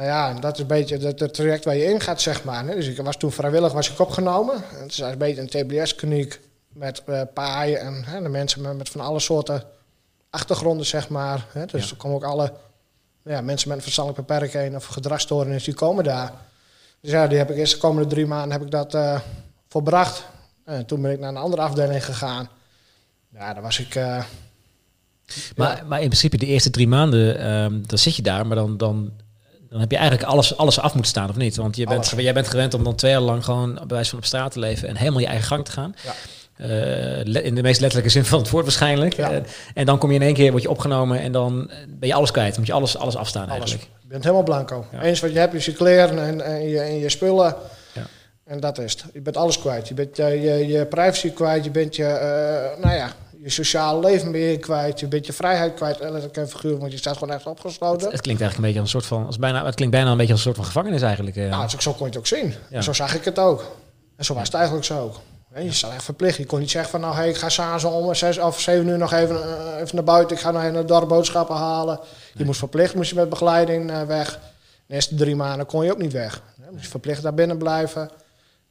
[0.00, 2.66] Nou ja, dat is een beetje het, het traject waar je in gaat, zeg maar.
[2.66, 4.62] Dus ik was toen vrijwillig was ik opgenomen.
[4.72, 8.88] Het is een beetje een TBS-kliniek met uh, paaien en hè, de mensen met, met,
[8.88, 9.62] van alle soorten
[10.30, 11.46] achtergronden, zeg maar.
[11.52, 11.66] Hè.
[11.66, 11.90] Dus ja.
[11.90, 12.52] er komen ook alle
[13.24, 16.32] ja, mensen met een verstandelijke beperking of gedragsstoornis, die komen daar.
[17.00, 19.20] Dus ja, die heb ik eerst de komende drie maanden heb ik dat uh,
[19.68, 20.24] volbracht.
[20.64, 22.48] En toen ben ik naar een andere afdeling gegaan.
[23.32, 23.94] Ja, daar was ik...
[23.94, 24.24] Uh,
[25.56, 25.84] maar, ja.
[25.84, 29.12] maar in principe de eerste drie maanden, um, dan zit je daar, maar dan, dan,
[29.70, 31.56] dan heb je eigenlijk alles, alles af moeten staan, of niet?
[31.56, 34.18] Want je bent, jij bent gewend om dan twee jaar lang gewoon bij wijze van
[34.18, 35.94] op straat te leven en helemaal je eigen gang te gaan.
[36.04, 36.12] Ja.
[36.66, 39.14] Uh, in de meest letterlijke zin van het woord waarschijnlijk.
[39.14, 39.32] Ja.
[39.32, 39.38] Uh,
[39.74, 42.30] en dan kom je in één keer, word je opgenomen en dan ben je alles
[42.30, 42.48] kwijt.
[42.48, 43.58] Dan moet je alles, alles afstaan alles.
[43.58, 43.82] eigenlijk.
[44.00, 44.86] Je bent helemaal blanco.
[44.92, 45.02] Ja.
[45.02, 47.54] Eens wat je hebt is je kleren en, en, je, en je spullen.
[47.92, 48.06] Ja.
[48.44, 49.04] En dat is het.
[49.12, 49.88] Je bent alles kwijt.
[49.88, 51.64] Je bent uh, je, je privacy kwijt.
[51.64, 55.00] Je bent je, uh, nou ja, je sociale leven ben je kwijt.
[55.00, 56.00] Je bent je vrijheid kwijt.
[56.00, 58.02] En figuurlijk, want je staat gewoon echt opgesloten.
[58.02, 60.10] Het, het, klinkt eigenlijk een beetje als een soort van, als bijna, het klinkt bijna
[60.10, 61.36] een beetje als een soort van gevangenis eigenlijk.
[61.36, 61.50] Uh.
[61.50, 62.54] Nou, zo kon je het ook zien.
[62.70, 62.80] Ja.
[62.80, 63.76] Zo zag ik het ook.
[64.16, 65.20] En zo was het eigenlijk zo ook.
[65.54, 66.36] Je staat echt verplicht.
[66.36, 68.98] Je kon niet zeggen van nou, hey, ik ga s'avonds om zes of zeven uur
[68.98, 70.36] nog even, uh, even naar buiten.
[70.36, 71.96] Ik ga nog even naar dorp boodschappen halen.
[71.96, 72.06] Nee.
[72.34, 74.38] Je moest verplicht, moest je met begeleiding uh, weg.
[74.86, 76.42] De eerste drie maanden kon je ook niet weg.
[76.56, 78.10] Je moest verplicht daar binnen blijven.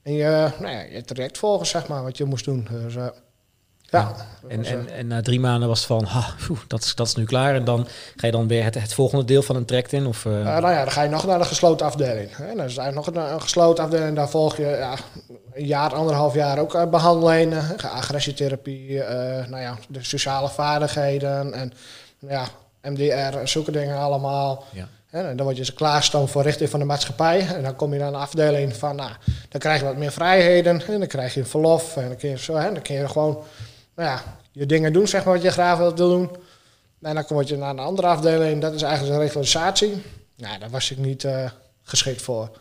[0.04, 2.68] En je, nou ja, je traject volgen, zeg maar, wat je moest doen.
[2.72, 3.08] Dus, uh,
[3.92, 4.16] ja.
[4.48, 6.26] En, en, en na drie maanden was het van, ha,
[6.68, 7.56] dat, is, dat is nu klaar.
[7.56, 10.06] En dan ga je dan weer het, het volgende deel van een traject in?
[10.06, 10.34] Of, uh...
[10.34, 12.36] Uh, nou ja, dan ga je nog naar de gesloten afdeling.
[12.36, 12.56] Hè.
[12.56, 14.16] Dan is eigenlijk nog een, een, gesloten afdeling.
[14.16, 14.96] Daar volg je ja,
[15.54, 17.64] een jaar, anderhalf jaar ook uh, behandelingen.
[17.78, 19.06] Agressietherapie, uh,
[19.48, 21.74] nou ja, de sociale vaardigheden en
[22.20, 22.46] ja,
[22.82, 24.64] MDR en zulke dingen allemaal.
[24.72, 24.88] Ja.
[25.10, 27.48] En dan word je ze klaarstoomd voor richting van de maatschappij.
[27.48, 29.12] En dan kom je naar een afdeling van, nou,
[29.50, 30.82] dan krijg je wat meer vrijheden.
[30.88, 31.98] En dan krijg je verlof.
[31.98, 33.44] En dan kun je, zo, hè, dan kun je gewoon
[34.00, 36.30] nou ja, je dingen doen, zeg maar, wat je graag wilt doen.
[37.02, 38.62] En dan word je naar een andere afdeling.
[38.62, 40.02] Dat is eigenlijk een regularisatie.
[40.36, 41.50] Nou, daar was ik niet uh,
[41.84, 42.58] geschikt voor.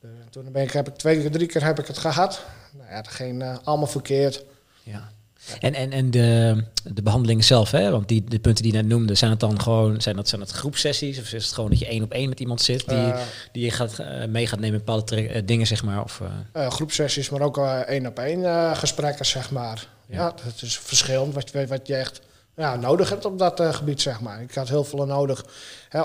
[0.00, 2.42] Dus toen ben ik, heb ik twee keer, drie keer heb ik het gehad.
[2.72, 4.44] Nou ja, dat ging uh, allemaal verkeerd.
[4.82, 5.12] Ja.
[5.60, 7.90] En, en, en de, de behandeling zelf, hè?
[7.90, 10.40] want die, de punten die je net noemde, zijn het dan gewoon zijn dat, zijn
[10.40, 11.18] dat groepsessies?
[11.18, 13.20] Of is het gewoon dat je één op één met iemand zit die, uh,
[13.52, 16.02] die je gaat, uh, mee gaat nemen in bepaalde uh, dingen, zeg maar?
[16.02, 19.92] Of, groepsessies, maar ook één op één gesprekken, zeg maar.
[20.06, 20.34] Ja.
[20.44, 22.20] dat is verschillend wat, wat je echt
[22.56, 24.42] ja, nodig hebt op dat gebied, zeg maar.
[24.42, 25.44] Ik had heel veel nodig.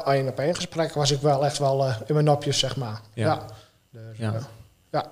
[0.06, 3.02] één op één gesprekken was ik wel echt wel in mijn nopjes, zeg maar.
[3.14, 3.26] Ja.
[3.26, 3.46] ja.
[3.92, 4.34] Dus, ja.
[4.92, 5.06] ja.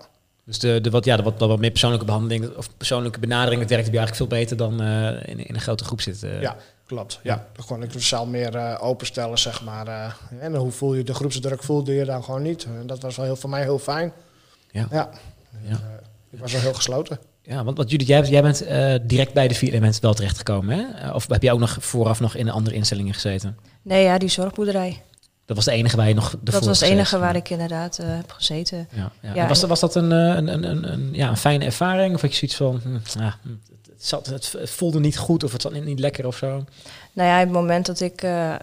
[0.43, 3.69] Dus de, de, wat, ja, de wat, wat meer persoonlijke behandeling of persoonlijke benadering, het
[3.69, 6.41] werkt eigenlijk veel beter dan in, in een grote groep zitten.
[6.41, 7.19] Ja, klopt.
[7.23, 7.47] Ja.
[7.53, 10.15] Dan kon ik de zaal meer openstellen, zeg maar.
[10.39, 12.63] en hoe voel je de groepsdruk voelde je dan gewoon niet.
[12.63, 14.13] En dat was wel heel, voor mij heel fijn.
[14.71, 14.87] Ja.
[14.91, 15.09] ja.
[15.61, 15.69] ja.
[15.69, 15.79] Dus,
[16.29, 17.19] ik was wel heel gesloten.
[17.47, 18.65] Ja, want wat Judith, jij, jij bent
[19.09, 21.11] direct bij de vier elementen wel terechtgekomen, hè?
[21.11, 23.57] Of heb jij ook nog vooraf nog in andere instellingen gezeten?
[23.81, 25.01] Nee, ja, die zorgboerderij.
[25.47, 28.07] Dat was de enige waar je nog Dat was het enige waar ik inderdaad uh,
[28.07, 28.87] heb gezeten.
[28.91, 29.33] Ja, ja.
[29.33, 32.15] ja was, was dat een, een, een, een, ja, een fijne ervaring?
[32.15, 33.35] Of had je zoiets van, hm, ja,
[33.89, 36.63] het, zat, het voelde niet goed of het zat niet lekker of zo?
[37.13, 38.53] Nou ja, het moment dat ik uh,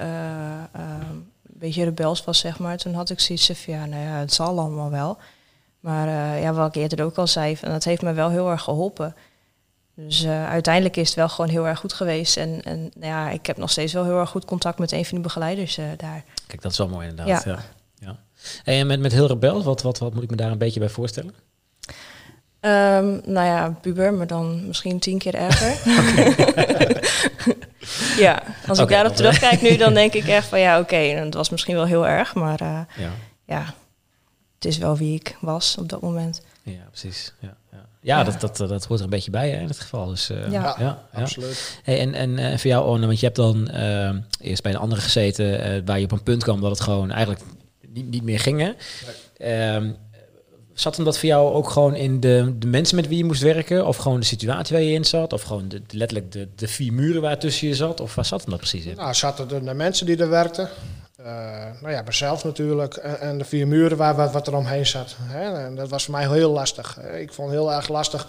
[0.72, 4.32] een beetje rebels was, zeg maar, toen had ik zoiets van, ja, nou ja, het
[4.32, 5.18] zal allemaal wel.
[5.84, 8.62] Maar ja, wat ik eerder ook al zei, en dat heeft me wel heel erg
[8.62, 9.14] geholpen.
[9.94, 12.36] Dus uh, uiteindelijk is het wel gewoon heel erg goed geweest.
[12.36, 15.04] En, en nou ja, ik heb nog steeds wel heel erg goed contact met een
[15.04, 16.24] van de begeleiders uh, daar.
[16.46, 17.44] Kijk, dat is wel mooi inderdaad.
[17.44, 17.52] Ja.
[17.52, 17.64] ja.
[18.06, 18.18] ja.
[18.64, 20.88] En met, met heel rebel, wat, wat, wat moet ik me daar een beetje bij
[20.88, 21.34] voorstellen?
[22.60, 25.72] Um, nou ja, puber, maar dan misschien tien keer erger.
[28.24, 31.08] ja, als ik okay, daarop terugkijk nu, dan denk ik echt van ja, oké, okay,
[31.08, 33.10] het was misschien wel heel erg, maar uh, ja.
[33.44, 33.74] ja,
[34.64, 36.42] het is wel wie ik was op dat moment.
[36.62, 37.32] Ja, precies.
[37.40, 37.78] Ja, ja.
[38.00, 38.24] ja, Ja.
[38.24, 40.06] Dat, dat, dat hoort er een beetje bij hè, in het geval.
[40.06, 40.62] Dus, eh, Ja.
[40.62, 41.20] ja, ja.
[41.20, 41.78] Absoluut.
[41.82, 44.78] Hey, en en eh, voor jou, Orne, want je hebt dan eh, eerst bij een
[44.78, 47.40] andere gezeten eh, waar je op een punt kwam dat het gewoon eigenlijk
[47.88, 48.60] niet, niet meer ging.
[48.60, 48.72] Hè?
[49.36, 49.90] Ehm,
[50.72, 53.42] zat hem dat voor jou ook gewoon in de, de mensen met wie je moest
[53.42, 53.86] werken?
[53.86, 55.32] Of gewoon de situatie waar je in zat?
[55.32, 58.00] Of gewoon de, de- letterlijk de, de vier muren waar tussen je zat?
[58.00, 58.96] Of waar zat hem dat precies in?
[58.96, 60.68] Nou, zaten er de mensen die er werkten.
[61.24, 61.30] Eh,
[61.80, 62.94] nou ja, mezelf natuurlijk.
[62.94, 65.16] En, en de vier muren waar wat, wat er omheen zat.
[65.20, 65.64] Hè?
[65.64, 66.98] En dat was voor mij heel lastig.
[67.00, 68.26] Eh, Ik vond het heel erg lastig.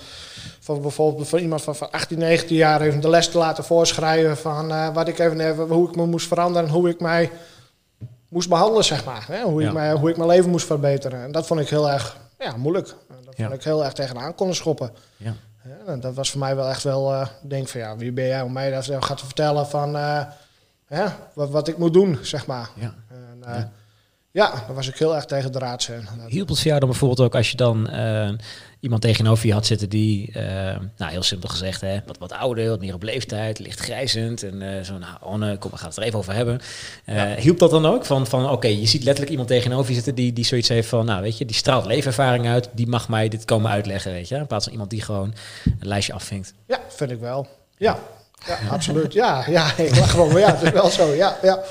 [0.60, 4.38] Voor bijvoorbeeld voor iemand van, van 18, 19 jaar even de les te laten voorschrijven.
[4.38, 6.68] Van eh, wat ik even, even, hoe ik me moest veranderen.
[6.68, 7.32] En hoe ik mij
[8.30, 9.26] moest behandelen, zeg maar.
[9.28, 9.42] Hè?
[9.42, 9.68] Hoe, Ja.
[9.68, 11.24] ik mij, hoe ik mijn leven moest verbeteren.
[11.24, 12.88] En dat vond ik heel erg ja, moeilijk.
[13.26, 13.44] Dat Ja.
[13.48, 14.92] vond ik heel erg tegenaan konden schoppen.
[15.18, 15.34] Ja.
[15.64, 18.26] Ja, en dat was voor mij wel echt wel, eh denk van ja, wie ben
[18.28, 20.22] jij om mij dat eh, gaat te vertellen van eh,
[20.90, 22.70] ja, wat, wat ik moet doen, zeg maar.
[22.76, 22.96] Ja.
[23.10, 23.64] En, eh,
[24.32, 24.52] ja.
[24.52, 25.60] daar was ik heel erg tegen in.
[25.60, 28.30] Dat- Hielp het voor jou dan bijvoorbeeld ook als je dan eh,
[28.80, 30.44] iemand tegenover je had zitten die, eh,
[30.98, 34.86] nou heel simpel gezegd, hè, wat, wat ouder, wat meer op leeftijd, licht grijzend en
[34.86, 36.60] zo, nou Anne, kom, we gaan het er even over hebben.
[37.06, 38.06] Eh, Hielp dat dan ook?
[38.06, 41.06] Van, van oké, je ziet letterlijk iemand tegenover je zitten die, die zoiets heeft van,
[41.06, 44.36] nou weet je, die straalt leefervaring uit, die mag mij dit komen uitleggen, weet je,
[44.36, 45.34] in plaats van iemand die gewoon
[45.80, 46.54] een lijstje afvinkt.
[46.68, 47.48] Ja, vind ik wel.
[47.78, 48.00] Ja,
[48.46, 49.14] ja absoluut.
[49.14, 51.14] Ja, ja, ik lach gewoon, maar ja, het is wel zo.
[51.14, 51.64] Ja, ja.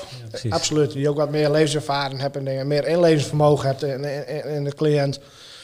[0.49, 0.91] absoluut.
[0.91, 4.75] Die ook wat meer levenservaring hebt en dingen, meer inlevingsvermogen hebt in, in, in de
[4.75, 5.19] cliënt.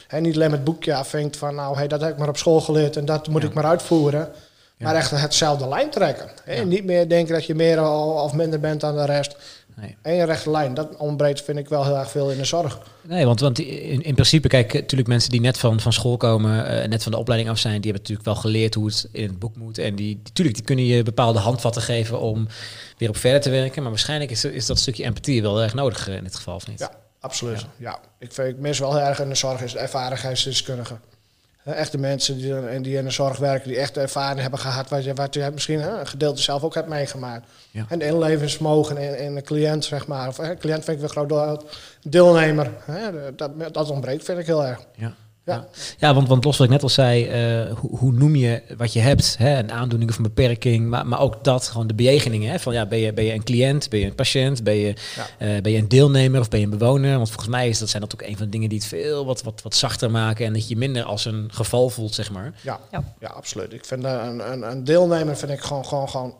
[0.08, 2.60] En niet alleen met boekje afvinkt van, nou, hey, dat heb ik maar op school
[2.60, 4.32] geleerd en dat moet ik maar uitvoeren.
[4.78, 6.30] Maar echt hetzelfde lijn trekken.
[6.64, 9.36] Niet meer denken dat je meer of minder bent dan de rest.
[9.82, 9.96] Nee.
[10.02, 12.78] Eén rechte lijn, dat ontbreekt vind ik wel heel erg veel in de zorg.
[13.00, 16.66] Nee, want, want in, in principe, kijk, natuurlijk mensen die net van, van school komen,
[16.66, 19.28] eh, net van de opleiding af zijn, die hebben natuurlijk wel geleerd hoe het in
[19.28, 19.78] het boek moet.
[19.78, 22.48] En die, natuurlijk, die kunnen je bepaalde handvatten geven om
[22.98, 23.82] weer op verder te werken.
[23.82, 26.66] Maar waarschijnlijk is, is dat stukje empathie wel erg nodig eh, in dit geval, of
[26.66, 26.78] niet?
[26.78, 26.90] Ja,
[27.20, 27.66] absoluut.
[27.76, 27.98] Ja.
[28.18, 31.00] Ik, vind, ik mis wel heel erg in de zorg is de.
[31.64, 35.04] Echte mensen die, en die in de zorg werken, die echt ervaring hebben gehad, wat
[35.04, 37.46] je, wat je misschien hè, een gedeelte zelf ook hebt meegemaakt.
[37.70, 37.84] Ja.
[37.88, 40.28] En de inlevingsvermogen in, in de cliënt, zeg maar.
[40.28, 41.62] Of hè, cliënt vind ik weer groot deel-
[42.02, 42.70] deelnemer.
[42.84, 44.80] Hè, dat, dat ontbreekt, vind ik heel erg.
[44.96, 45.14] Ja.
[45.44, 45.66] Ja.
[45.98, 48.92] Ja, want, want los wat ik net al zei, eh, hoe, hoe noem je wat
[48.92, 49.36] je hebt?
[49.38, 49.58] Hè?
[49.58, 52.50] Een aandoening of een beperking, maar, maar ook dat, gewoon de bejegeningen.
[52.50, 52.58] Hè?
[52.58, 55.26] Van, ja, ben, je, ben je een cliënt, ben je een patiënt, ben je, Ja.
[55.38, 57.16] eh, ben je een deelnemer of ben je een bewoner?
[57.16, 59.24] Want volgens mij is dat, zijn dat ook een van de dingen die het veel
[59.26, 62.30] wat, wat, wat zachter maken en dat je je minder als een geval voelt, zeg
[62.30, 62.52] maar.
[62.60, 63.04] Ja, Ja.
[63.20, 63.28] ja.
[63.28, 63.72] absoluut.
[63.72, 66.34] Ik vind eh, een, een, een deelnemer vind ik gewoon, gewoon, gewoon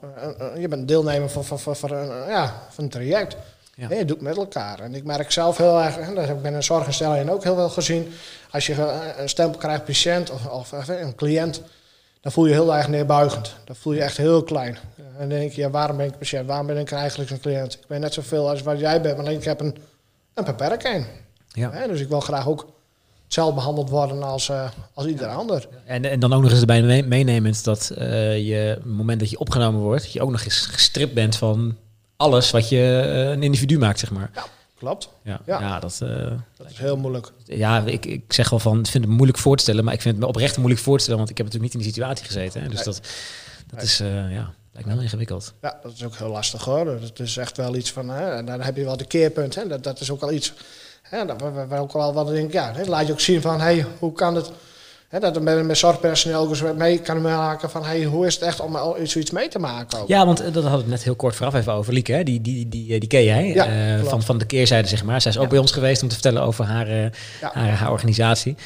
[0.59, 3.37] je bent een deelnemer van, van, van, van, een, ja, van een traject.
[3.77, 3.95] Ja.
[3.97, 4.81] Je doet met elkaar.
[4.81, 7.55] En ik merk zelf heel erg, en dat heb ik bij een zorginstelling ook heel
[7.55, 8.13] veel gezien.
[8.53, 8.75] Als je
[9.19, 11.63] een stempel krijgt, patiënt of, of een cliënt,
[12.21, 13.55] dan voel je heel erg neerbuigend.
[13.65, 14.79] Dan voel je echt heel klein.
[14.97, 16.47] En dan denk je, ja, waarom ben ik patiënt?
[16.47, 17.75] Waarom ben ik eigenlijk een cliënt?
[17.75, 19.77] Ik ben net zoveel als wat jij bent, maar alleen ik heb een,
[20.35, 21.07] een beperking.
[21.49, 21.87] Ja.
[21.87, 22.67] Dus ik wil graag ook
[23.25, 25.69] hetzelfde behandeld worden als, eh, als ieder ander.
[25.85, 29.21] En, en dan ook nog eens erbij mee- meenemend dat eh, je op het moment
[29.21, 31.77] dat je opgenomen wordt, dat je ook nog eens gestript bent van
[32.17, 34.31] alles wat je eh, een individu maakt, zeg maar.
[34.83, 35.09] Klopt.
[35.23, 35.61] Ja, ja.
[35.61, 35.81] Ja.
[35.81, 36.09] dat, eh,
[36.57, 37.33] Dat is heel moeilijk.
[37.45, 40.01] ja ik, ik zeg wel van, ik vind het moeilijk voor te stellen, maar ik
[40.01, 41.99] vind het me oprecht moeilijk voor te stellen, want ik heb natuurlijk niet in die
[42.03, 42.63] situatie gezeten.
[42.63, 42.85] Hè, dus Nee.
[42.85, 42.95] dat,
[43.67, 43.85] dat Nee.
[43.85, 45.53] is, eh, ja, lijkt me heel ingewikkeld.
[45.61, 46.85] Ja, dat is ook heel lastig hoor.
[46.85, 49.55] Dat is echt wel iets van, hè, en dan heb je wel de keerpunt.
[49.55, 50.53] Hè, dat, dat is ook al iets,
[51.03, 53.41] hè, dat we, we- we ook wel wat denken, ja, hè, laat je ook zien
[53.41, 54.51] van, hey, hoe kan het,
[55.21, 58.61] dat er met, met zorgpersoneel eens mee kan maken van, hey, hoe is het echt
[58.61, 60.09] om al zoiets mee te maken ook.
[60.09, 61.93] Ja, want eh, dat hadden we net heel kort vooraf even over.
[61.93, 62.23] Lieke, hè?
[62.23, 65.21] Die, die, die, eh, die ken jij, Ja, eh, van, van de keerzijde, zeg maar.
[65.21, 65.49] Zij is ook Ja.
[65.51, 67.11] bij ons geweest om te vertellen over haar, Ja.
[67.53, 68.57] haar, haar organisatie.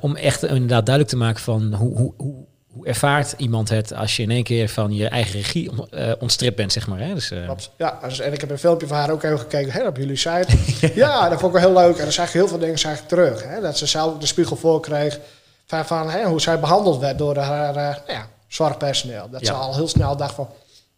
[0.00, 2.34] Om echt inderdaad duidelijk te maken van hoe, hoe, hoe,
[2.72, 5.88] hoe ervaart iemand het als je in één keer van je eigen regie on-
[6.20, 6.98] ontstript bent, zeg maar.
[7.00, 7.14] Hè?
[7.14, 7.70] Dus, Klopt.
[7.76, 10.16] Ja, dus- en ik heb een filmpje van haar ook even gekeken hè, op jullie
[10.16, 10.46] site.
[10.94, 11.96] ja, dat vond ik wel heel leuk.
[11.96, 13.42] En dan zag je heel veel dingen zag ik terug.
[13.44, 15.18] Hè, dat ze zelf de spiegel voor kreeg
[15.68, 19.30] van, van hè, hoe zij behandeld werd door haar eh, nou ja, zorgpersoneel.
[19.30, 20.48] Dat ze al heel snel dacht van,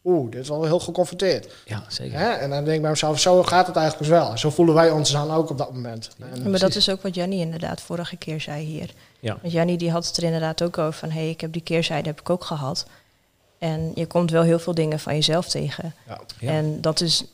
[0.04, 1.52] oeh, dit is wel heel geconfronteerd.
[1.64, 2.18] ja, zeker.
[2.18, 2.30] Hè?
[2.30, 4.38] En dan denk ik bij mezelf, zo gaat het eigenlijk dus wel.
[4.38, 6.10] Zo voelen wij ons dan ook op dat moment.
[6.34, 8.90] En, maar dat is ook wat Jannie inderdaad vorige keer zei hier.
[9.20, 9.38] Ja.
[9.40, 11.10] Want Jannie die had het er inderdaad ook over van...
[11.10, 12.86] hé, hey, ik heb die keerzijde heb ik ook gehad.
[13.58, 15.94] En je komt wel heel veel dingen van jezelf tegen.
[16.06, 16.20] ja.
[16.38, 16.50] Ja.
[16.50, 17.24] En dat is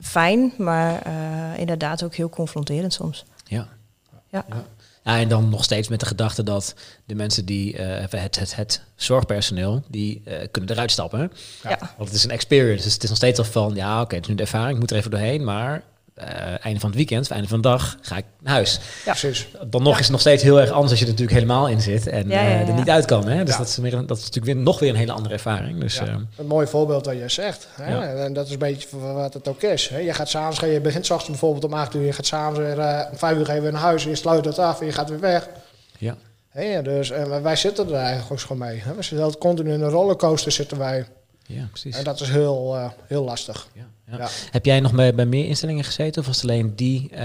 [0.00, 3.24] fijn, maar eh, inderdaad ook heel confronterend soms.
[3.44, 3.68] Ja.
[4.28, 4.44] Ja.
[5.08, 5.14] Ja.
[5.14, 8.56] Ja, en dan nog steeds met de gedachte dat de mensen die, eh, het, het,
[8.56, 11.32] het zorgpersoneel, die eh, kunnen eruit stappen.
[11.62, 11.78] Ja.
[11.96, 12.84] Want het is een experience.
[12.84, 14.78] Dus het is nog steeds al van, ja, oké, het is nu de ervaring, ik
[14.78, 15.82] moet er even doorheen, maar
[16.18, 18.80] eh, einde van het weekend, einde van de dag, ga ik naar huis.
[19.04, 19.10] Ja.
[19.12, 19.48] Precies.
[19.66, 21.80] Dan nog is het nog steeds heel erg anders als je er natuurlijk helemaal in
[21.80, 22.66] zit en Ja, ja, eh, ja.
[22.66, 23.28] er niet uit kan.
[23.28, 23.44] Hè?
[23.44, 23.58] Dus Ja.
[23.58, 25.80] dat, is een- dat is natuurlijk weer, nog weer een hele andere ervaring.
[25.80, 26.06] Dus, Ja.
[26.06, 27.68] eh, Een mooi voorbeeld wat je zegt.
[27.70, 27.90] Hè?
[27.94, 28.02] Ja.
[28.24, 29.88] En dat is een beetje wat het ook is.
[29.88, 29.98] Hè?
[29.98, 32.78] Je gaat s'avonds, je begint 's ochtends bijvoorbeeld om 8 uur, je gaat s'avonds weer
[32.78, 34.86] eh, om 5 uur ga je weer naar huis, en je sluit het af en
[34.86, 35.48] je gaat weer weg.
[35.98, 36.16] ja.
[36.48, 36.82] Hè?
[36.82, 38.80] Dus, en wij zitten er eigenlijk ook gewoon mee.
[38.84, 38.94] Hè?
[38.94, 41.06] We zitten continu in een rollercoaster zitten wij.
[41.48, 41.96] Ja, precies.
[41.96, 43.68] En dat is heel, eh, heel lastig.
[43.74, 43.80] Ja,
[44.10, 44.16] ja.
[44.18, 44.28] Ja.
[44.50, 46.20] Heb jij nog bij, bij meer instellingen gezeten?
[46.20, 47.18] Of was het alleen die, eh,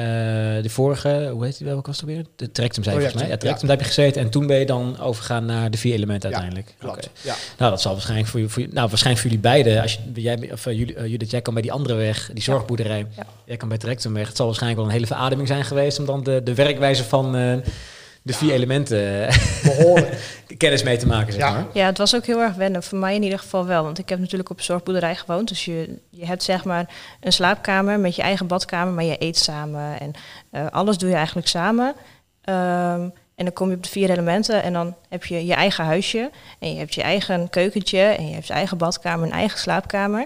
[0.64, 2.26] de vorige, hoe heet die, welke was het weer?
[2.36, 3.32] De Tractum zei je volgens mij.
[3.32, 4.22] Ja, Tractum, Tractum, daar heb je gezeten.
[4.22, 6.76] En toen ben je dan overgegaan naar de vier elementen Ja, uiteindelijk.
[6.80, 7.10] Klopt.
[7.22, 7.36] Ja.
[7.58, 9.82] Nou, dat zal waarschijnlijk voor, je- voor, je- nou, waarschijnlijk voor jullie beiden.
[9.82, 12.44] Als je, jij, of uh, jullie, uh, Judith, jij kan bij die andere weg, die
[12.44, 13.06] zorgboerderij.
[13.16, 13.26] Ja.
[13.46, 14.28] Jij kan bij Tractum weg.
[14.28, 17.36] Het zal waarschijnlijk wel een hele verademing zijn geweest om dan de, de werkwijze van
[18.24, 20.04] de vier elementen eh,
[20.58, 21.52] kennis mee te maken, zeg Ja.
[21.52, 21.66] maar.
[21.74, 22.84] Ja, het was ook heel erg wennen.
[22.84, 23.84] Voor mij in ieder geval wel.
[23.84, 25.48] Want ik heb natuurlijk op een zorgboerderij gewoond.
[25.48, 29.38] Dus je, je hebt zeg maar een slaapkamer met je eigen badkamer, maar je eet
[29.38, 30.00] samen.
[30.00, 30.12] En
[30.52, 31.94] eh, alles doe je eigenlijk samen.
[32.42, 33.02] Ehm,
[33.36, 36.30] en dan kom je op de vier elementen en dan heb je je eigen huisje.
[36.60, 40.26] En je hebt je eigen keukentje en je hebt je eigen badkamer, een eigen slaapkamer.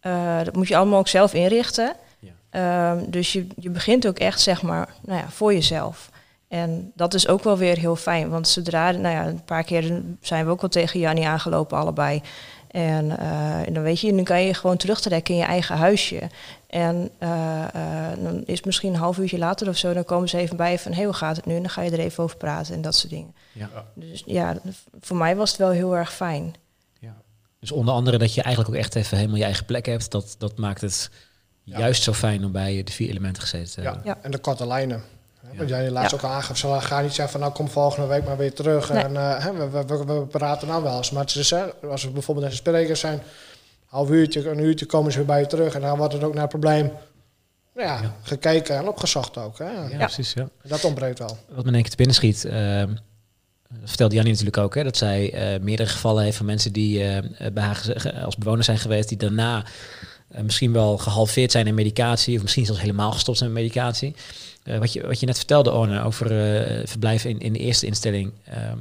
[0.00, 1.92] Eh, dat moet je allemaal ook zelf inrichten.
[2.18, 2.30] Ja.
[2.50, 6.10] Ehm, dus je, je begint ook echt zeg maar nou ja, voor jezelf.
[6.54, 8.28] En dat is ook wel weer heel fijn.
[8.28, 12.22] Want zodra, nou ja, een paar keer zijn we ook wel tegen Jannie aangelopen, allebei.
[12.70, 16.20] En, eh, en dan weet je, dan kan je gewoon terugtrekken in je eigen huisje.
[16.66, 20.38] En eh, eh, dan is misschien een half uurtje later of zo, dan komen ze
[20.38, 21.54] even bij je van, hé, hoe gaat het nu?
[21.54, 23.34] En dan ga je er even over praten en dat soort dingen.
[23.52, 23.68] Ja.
[23.94, 24.56] Dus ja,
[25.00, 26.54] voor mij was het wel heel erg fijn.
[27.00, 27.14] Ja.
[27.60, 30.10] Dus onder andere dat je eigenlijk ook echt even helemaal je eigen plek hebt.
[30.10, 31.10] Dat, dat maakt het
[31.62, 31.78] Ja.
[31.78, 33.86] juist zo fijn om bij de vier elementen gezeten te Ja.
[33.86, 34.06] hebben.
[34.06, 34.18] Ja.
[34.22, 35.02] En de korte lijnen.
[35.56, 36.16] Want jij laatst Ja.
[36.16, 38.92] ook al aangaf, ze gaan niet zeggen van nou kom volgende week maar weer terug.
[38.92, 39.02] Nee.
[39.02, 41.10] En eh, hè, we, we, we, we praten dan wel eens.
[41.10, 43.20] Maar het is, hè, als we bijvoorbeeld naar de sprekers zijn, een
[43.86, 45.74] half uurtje, een uurtje komen ze weer bij je terug.
[45.74, 46.92] En dan wordt het ook naar het probleem
[47.74, 48.14] ja, Ja.
[48.22, 49.58] gekeken en opgezocht ook.
[49.58, 49.64] Hè.
[49.70, 50.32] Ja, En precies.
[50.32, 50.48] Ja.
[50.62, 51.38] Dat ontbreekt wel.
[51.48, 52.94] Wat me in één keer te binnen schiet, ehm,
[53.68, 57.04] dat vertelde Jannie natuurlijk ook, hè, dat zij eh, meerdere gevallen heeft van mensen die
[57.04, 59.64] eh, bij haar als bewoner zijn geweest, die daarna
[60.42, 64.14] misschien wel gehalveerd zijn in medicatie, of misschien zelfs helemaal gestopt zijn met medicatie.
[64.64, 66.26] Eh, wat, je, wat je net vertelde, Orne, over
[66.60, 68.32] eh, verblijf in, in de eerste instelling.
[68.44, 68.76] ehm,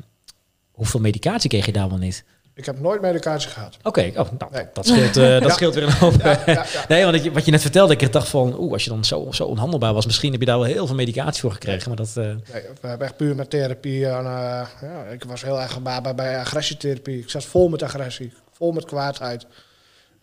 [0.71, 2.23] hoeveel medicatie kreeg je daar wel niet?
[2.55, 3.77] Ik heb nooit medicatie gehad.
[3.83, 4.65] Oké, oh, nou, Nee.
[4.73, 5.49] dat, scheelt, eh, dat Ja.
[5.49, 6.13] scheelt weer een hoop.
[6.21, 6.85] Ja, ja, ja.
[6.87, 9.27] Nee, want ik, wat je net vertelde, ik dacht van, oeh, als je dan zo,
[9.31, 11.87] zo onhandelbaar was, misschien heb je daar wel heel veel medicatie voor gekregen.
[11.87, 12.35] Maar dat, Nee,
[12.81, 14.07] we hebben echt puur met therapie.
[14.07, 14.67] En,
[15.11, 17.19] ik was heel erg gebaat bij, bij agressietherapie.
[17.19, 19.45] Ik zat vol met agressie, vol met kwaadheid.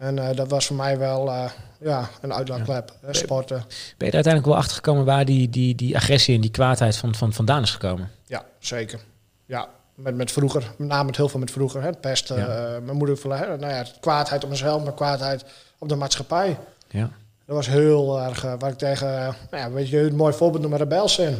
[0.01, 2.93] En eh, dat was voor mij wel eh, ja, een uitlaatklep.
[3.01, 3.57] hè, sporten.
[3.59, 3.67] ben
[3.99, 7.15] je er uiteindelijk wel achter gekomen waar die, die, die agressie en die kwaadheid van,
[7.15, 8.11] van, vandaan is gekomen?
[8.27, 9.01] Ja, zeker.
[9.47, 11.81] Ja, met, met vroeger, met name met heel veel met vroeger.
[11.81, 12.47] Hè, het pesten, Ja.
[12.47, 15.45] eh, mijn moeder, hè, nou ja, kwaadheid op mezelf, maar kwaadheid
[15.79, 16.59] op de maatschappij.
[16.89, 17.11] Ja.
[17.47, 19.09] Dat was heel erg, waar ik tegen,
[19.51, 21.39] nou ja, weet je, een mooi voorbeeld noemen, rebels in.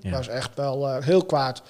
[0.00, 0.10] Ja.
[0.10, 1.62] was echt wel heel kwaad.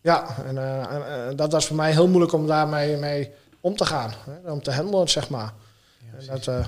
[0.00, 3.30] Ja, en dat was voor mij heel moeilijk om daarmee mee
[3.60, 4.12] om te gaan.
[4.44, 5.52] Hè, om te handelen, zeg maar.
[6.18, 6.64] En dat, eh,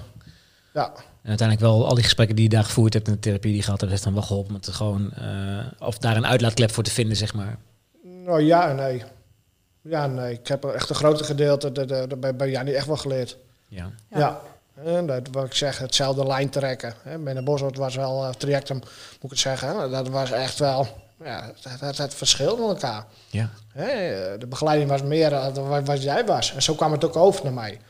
[0.74, 3.48] ja, En uiteindelijk wel al die gesprekken die je daar gevoerd hebt en de therapie
[3.50, 6.26] die je gehad hebt, heeft dan wel geholpen om te gewoon, eh, of daar een
[6.26, 7.58] uitlaatklep voor te vinden, zeg maar.
[8.02, 9.02] nou ja en nee.
[9.80, 10.32] Ja nee.
[10.32, 12.96] Ik heb er echt een grote gedeelte de, de, de- bij, bij Jannie echt wel
[12.96, 13.36] geleerd.
[13.68, 13.90] Ja.
[14.10, 14.18] Ja.
[14.18, 14.40] Ja.
[14.84, 16.94] En dat wat ik zeg, hetzelfde lijn trekken.
[17.02, 17.18] Hè.
[17.18, 18.86] Bij de Boswoord was wel uh, trajectum, moet
[19.20, 19.80] ik het zeggen.
[19.80, 19.88] Hè.
[19.88, 20.86] Dat was echt wel,
[21.24, 23.04] ja, het, het, het verschil met elkaar.
[23.30, 23.48] Ja.
[23.72, 23.88] Hè.
[24.38, 26.54] De begeleiding was meer dan wat, wat jij was.
[26.54, 27.80] En zo kwam het ook over naar mij.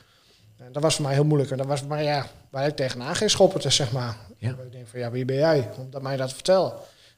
[0.75, 1.51] Dat was voor mij heel moeilijk.
[1.51, 4.17] En dat was maar ja, waar ik tegenaan ging schoppen, dus, zeg maar.
[4.39, 4.49] Ja.
[4.49, 5.69] Ik denk van, ja, wie ben jij?
[5.79, 6.73] Om dat mij dat te vertellen.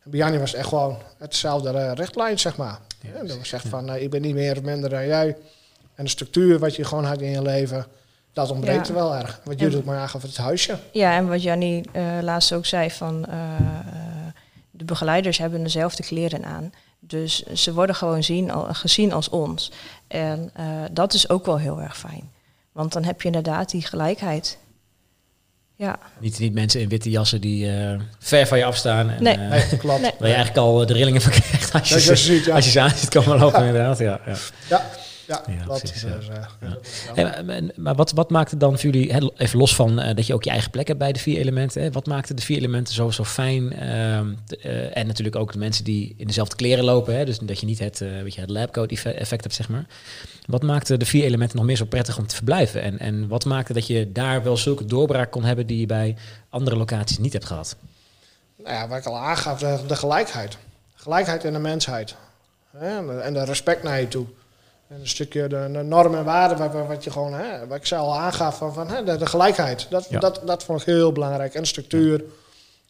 [0.05, 2.79] En bij Jannie was echt gewoon hetzelfde uh, richtlijn, zeg maar.
[3.01, 3.69] Ja, en dat precies, zegt ja.
[3.71, 5.37] van, uh, ik ben niet meer of minder dan jij.
[5.95, 7.87] En de structuur wat je gewoon had in je leven,
[8.33, 8.95] dat ontbreekt Ja.
[8.95, 9.41] er wel erg.
[9.45, 10.79] Wat jullie ook maar aangaf, het huisje.
[10.93, 13.67] Ja, en wat Jannie eh, laatst ook zei van eh, eh,
[14.71, 16.73] de begeleiders hebben dezelfde kleren aan.
[16.99, 19.73] Dus ze worden gewoon zien, al, gezien als ons.
[20.09, 22.31] En eh, dat is ook wel heel erg fijn.
[22.77, 24.59] Want dan heb je inderdaad die gelijkheid.
[25.77, 29.11] Ja, Niet, niet mensen in witte jassen die eh, ver van je afstaan.
[29.11, 29.35] En, Nee.
[29.35, 30.01] eh, Nee, klopt.
[30.01, 30.11] Nee.
[30.19, 32.55] Waar je eigenlijk al de rillingen van krijgt als je, Dat ze, ziet, ja.
[32.55, 33.99] als je ze aan ziet komen lopen, inderdaad.
[33.99, 34.33] Ja, ja.
[34.33, 34.37] Ja,
[34.69, 34.87] ja,
[35.27, 35.79] Ja, klopt.
[35.81, 36.17] precies, ja.
[36.17, 36.35] Dus, eh,
[36.71, 36.79] dat
[37.15, 40.01] Hey, maar- maar, maar wat, wat maakt het dan voor jullie, hè, even los van
[40.01, 42.35] eh, dat je ook je eigen plek hebt bij de vier elementen, hè, wat maakte
[42.35, 43.73] de vier elementen zo, zo fijn?
[43.73, 47.61] ehm, eh, en natuurlijk ook de mensen die in dezelfde kleren lopen, hè, dus dat
[47.61, 49.87] je niet het, eh, weet je, het labcoat effe- effect hebt, zeg maar.
[50.47, 52.83] Wat maakte de vier elementen nog meer zo prettig om te verblijven?
[52.83, 56.17] En, en wat maakte dat je daar wel zulke doorbraak kon hebben die je bij
[56.49, 57.77] andere locaties niet hebt gehad?
[58.63, 60.57] Nou ja, wat ik al aangaf, de, de gelijkheid.
[60.95, 62.15] Gelijkheid in de mensheid.
[62.77, 64.27] Hè, En, de, en de respect naar je toe.
[64.89, 68.07] En een stukje de, de normen en waarden, wat, je gewoon, hè, wat ik zelf
[68.07, 69.87] al aangaf, van, van hè, de, de gelijkheid.
[69.91, 70.19] Dat, Ja.
[70.21, 71.55] dat, dat vond ik heel belangrijk.
[71.55, 72.25] En structuur.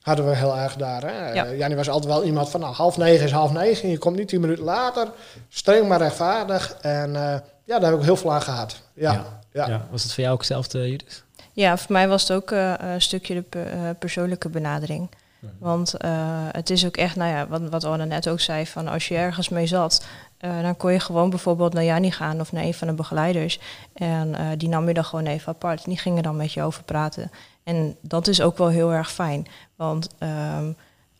[0.03, 1.03] hadden we heel erg daar.
[1.03, 1.33] Hè?
[1.33, 1.45] Ja.
[1.47, 3.89] Eh, Jannie was altijd wel iemand van, nou, half negen is half negen.
[3.89, 5.09] Je komt niet tien minuten later.
[5.49, 6.77] Streng maar rechtvaardig.
[6.81, 7.23] En eh,
[7.65, 8.83] ja, daar heb ik ook heel veel aan gehad.
[8.95, 9.69] Ja, ja.
[9.69, 9.87] Ja.
[9.91, 11.25] Was het voor jou ook hetzelfde, Judith?
[11.53, 15.11] Ja, voor mij was het ook eh, een stukje de pe- eh, persoonlijke benadering.
[15.59, 16.11] Want eh,
[16.53, 19.17] het is ook echt, nou ja, wat, wat Anne net ook zei, van als je
[19.17, 20.05] ergens mee zat,
[20.39, 23.59] eh, dan kon je gewoon bijvoorbeeld naar Jannie gaan of naar een van de begeleiders.
[23.93, 25.85] En eh, die nam je dan gewoon even apart.
[25.85, 27.31] Die gingen dan met je over praten.
[27.63, 29.47] En dat is ook wel heel erg fijn.
[29.77, 30.73] Want ehm,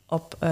[0.07, 0.49] op eh,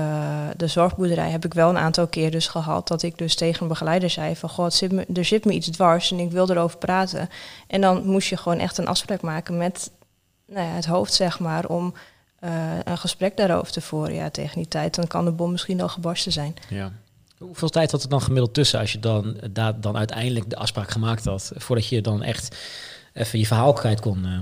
[0.57, 3.67] de zorgboerderij heb ik wel een aantal keer dus gehad dat ik dus tegen een
[3.67, 6.77] begeleider zei van god, zit me, er zit me iets dwars en ik wil erover
[6.77, 7.29] praten.
[7.67, 9.91] En dan moest je gewoon echt een afspraak maken met
[10.47, 11.93] nou ja, het hoofd, zeg maar, om
[12.83, 14.15] een gesprek daarover te voeren.
[14.15, 16.55] Ja, tegen die tijd dan kan de bom misschien al gebarsten zijn.
[16.69, 16.91] Ja.
[17.37, 20.55] Hoeveel tijd had er dan gemiddeld tussen als je dan, eh, daar dan uiteindelijk de
[20.55, 22.57] afspraak gemaakt had, voordat je dan echt
[23.13, 24.25] even je verhaal kwijt kon?
[24.25, 24.39] eh,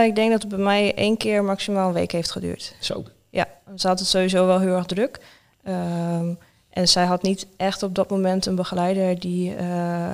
[0.00, 2.74] Eh, ik denk dat het bij mij één keer maximaal een week heeft geduurd.
[2.80, 3.04] zo.
[3.30, 5.20] Ja, ze had het sowieso wel heel erg druk.
[5.64, 6.34] Ehm,
[6.70, 9.56] en zij had niet echt op dat moment een begeleider die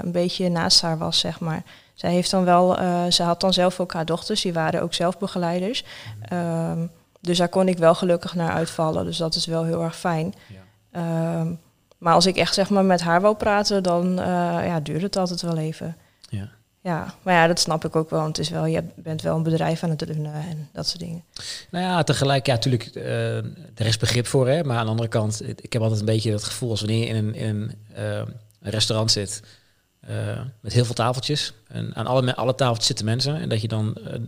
[0.03, 1.62] een beetje naast haar was, zeg maar.
[1.95, 2.77] Zij heeft dan wel,
[3.12, 5.85] ze had dan zelf ook haar dochters, die waren ook zelf begeleiders.
[6.23, 6.87] Ehm,
[7.21, 9.05] dus daar kon ik wel gelukkig naar uitvallen.
[9.05, 10.35] Dus dat is wel heel erg fijn.
[10.49, 10.61] Ja.
[10.94, 11.52] Ehm,
[11.98, 14.26] maar als ik echt zeg maar met haar wou praten, dan eh,
[14.66, 15.96] ja, duurde het altijd wel even.
[16.28, 16.48] Ja.
[16.80, 18.20] Ja, maar ja, dat snap ik ook wel.
[18.20, 21.00] Want het is wel, je bent wel een bedrijf aan het runnen en dat soort
[21.00, 21.24] dingen.
[21.70, 24.64] Nou ja, tegelijk, ja, natuurlijk, eh, er is begrip voor, hè.
[24.64, 27.07] Maar aan de andere kant, ik heb altijd een beetje het gevoel als wanneer je
[27.07, 28.16] in een, in een, eh,
[28.61, 29.42] een restaurant zit
[30.07, 31.52] eh, met heel veel tafeltjes.
[31.68, 33.40] En aan alle, alle tafeltjes zitten mensen.
[33.40, 34.20] En dat je dan eh,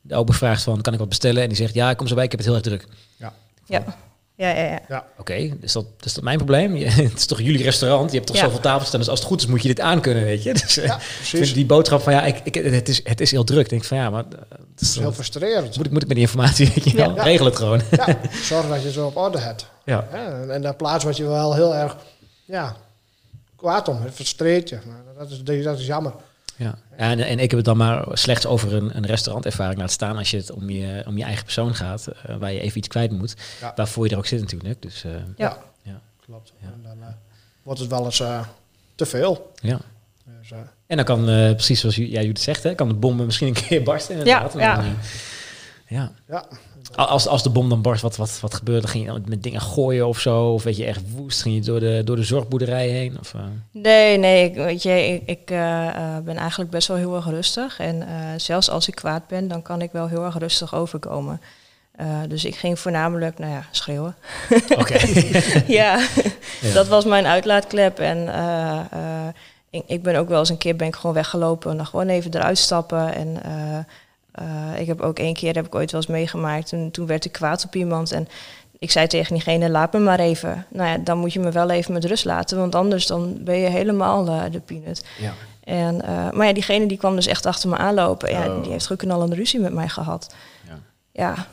[0.00, 1.42] de ober vraagt van, kan ik wat bestellen?
[1.42, 2.86] En die zegt, ja, ik kom zo bij, ik heb het heel erg druk.
[3.16, 3.32] Ja,
[3.66, 3.84] ja,
[4.36, 4.80] ja.
[4.88, 5.06] ja.
[5.18, 6.76] Oké, is, dat, is dat mijn probleem?
[6.76, 8.10] Je- het is toch jullie restaurant?
[8.10, 8.42] Je hebt toch Ja.
[8.44, 10.52] zoveel tafels staan, dus als het goed is moet je dit aankunnen, weet je?
[10.64, 13.44] Dus eh, Ja, vind die boodschap van, ja, ik, ik, het, is, het is heel
[13.44, 13.60] druk.
[13.64, 14.24] Ik denk van, ja, maar...
[14.24, 15.76] eh, het Dat is is heel frustrerend.
[15.76, 17.14] moet, ik, moet ik met die informatie, weet je wel?
[17.14, 17.22] Ja.
[17.22, 17.80] Regel het gewoon.
[17.90, 18.06] Ja,
[18.42, 19.66] zorg dat je het zo op orde hebt.
[19.84, 20.06] Ja.
[20.12, 21.96] En, en daar plaats wat je wel heel erg
[22.44, 22.76] ja,
[23.56, 24.02] kwaad om.
[24.02, 24.78] Het frustreert je.
[24.86, 26.12] Maar dat, is, dat is jammer.
[26.56, 30.16] Ja, en, en ik heb het dan maar slechts over een, een restaurantervaring laten staan
[30.16, 32.88] als je het om je, om je eigen persoon gaat, eh, waar je even iets
[32.88, 33.72] kwijt moet, Ja.
[33.76, 34.82] waarvoor je er ook zit natuurlijk.
[34.82, 35.58] Dus eh, Ja.
[35.82, 36.00] ja.
[36.26, 36.52] Klopt.
[36.60, 36.66] Ja.
[36.66, 37.14] En dan eh,
[37.62, 38.46] wordt het wel eens eh,
[38.94, 39.52] te veel.
[39.60, 39.78] ja.
[40.40, 40.50] Dus,
[40.86, 43.46] En dan kan, eh, precies zoals ju- ja, het zegt, hè, kan de bom misschien
[43.46, 44.52] een keer barsten inderdaad.
[44.52, 44.84] Ja,
[45.88, 46.12] ja.
[46.28, 46.46] ja,
[46.96, 48.88] Als, als de bom dan barst, wat, wat, wat gebeurde?
[48.88, 50.52] Ging je met dingen gooien of zo?
[50.52, 51.42] Of weet je echt woest?
[51.42, 53.16] Ging je door de, door de zorgboerderij heen?
[53.20, 56.96] Of, eh, Nee, nee, ik, weet je, ik, ik eh, eh, ben eigenlijk best wel
[56.96, 57.78] heel erg rustig.
[57.78, 61.40] En zelfs als ik kwaad ben, dan kan ik wel heel erg rustig overkomen.
[62.28, 64.14] Dus ik ging voornamelijk, nou ja, schreeuwen.
[64.78, 64.98] Oké.
[65.66, 65.98] ja,
[66.60, 66.72] Ja.
[66.72, 67.98] dat was mijn uitlaatklep.
[67.98, 68.28] En
[69.70, 72.08] ik, ik ben ook wel eens een keer ben ik gewoon weggelopen en dan gewoon
[72.08, 73.14] even eruit stappen.
[73.14, 73.38] En
[74.34, 77.24] eh, ik heb ook één keer, heb ik ooit wel eens meegemaakt, en toen werd
[77.24, 78.12] ik kwaad op iemand.
[78.12, 78.28] En
[78.78, 80.66] ik zei tegen diegene, laat me maar even.
[80.68, 83.58] Nou ja, dan moet je me wel even met rust laten, want anders dan ben
[83.58, 85.04] je helemaal eh, de peanut.
[85.18, 85.32] ja.
[85.64, 88.30] En, eh, maar ja, diegene die kwam dus echt achter me aanlopen.
[88.30, 88.62] Ja, Oh.
[88.62, 90.34] die heeft geknallende ruzie met mij gehad.
[90.68, 90.78] Ja.
[91.12, 91.46] Ja,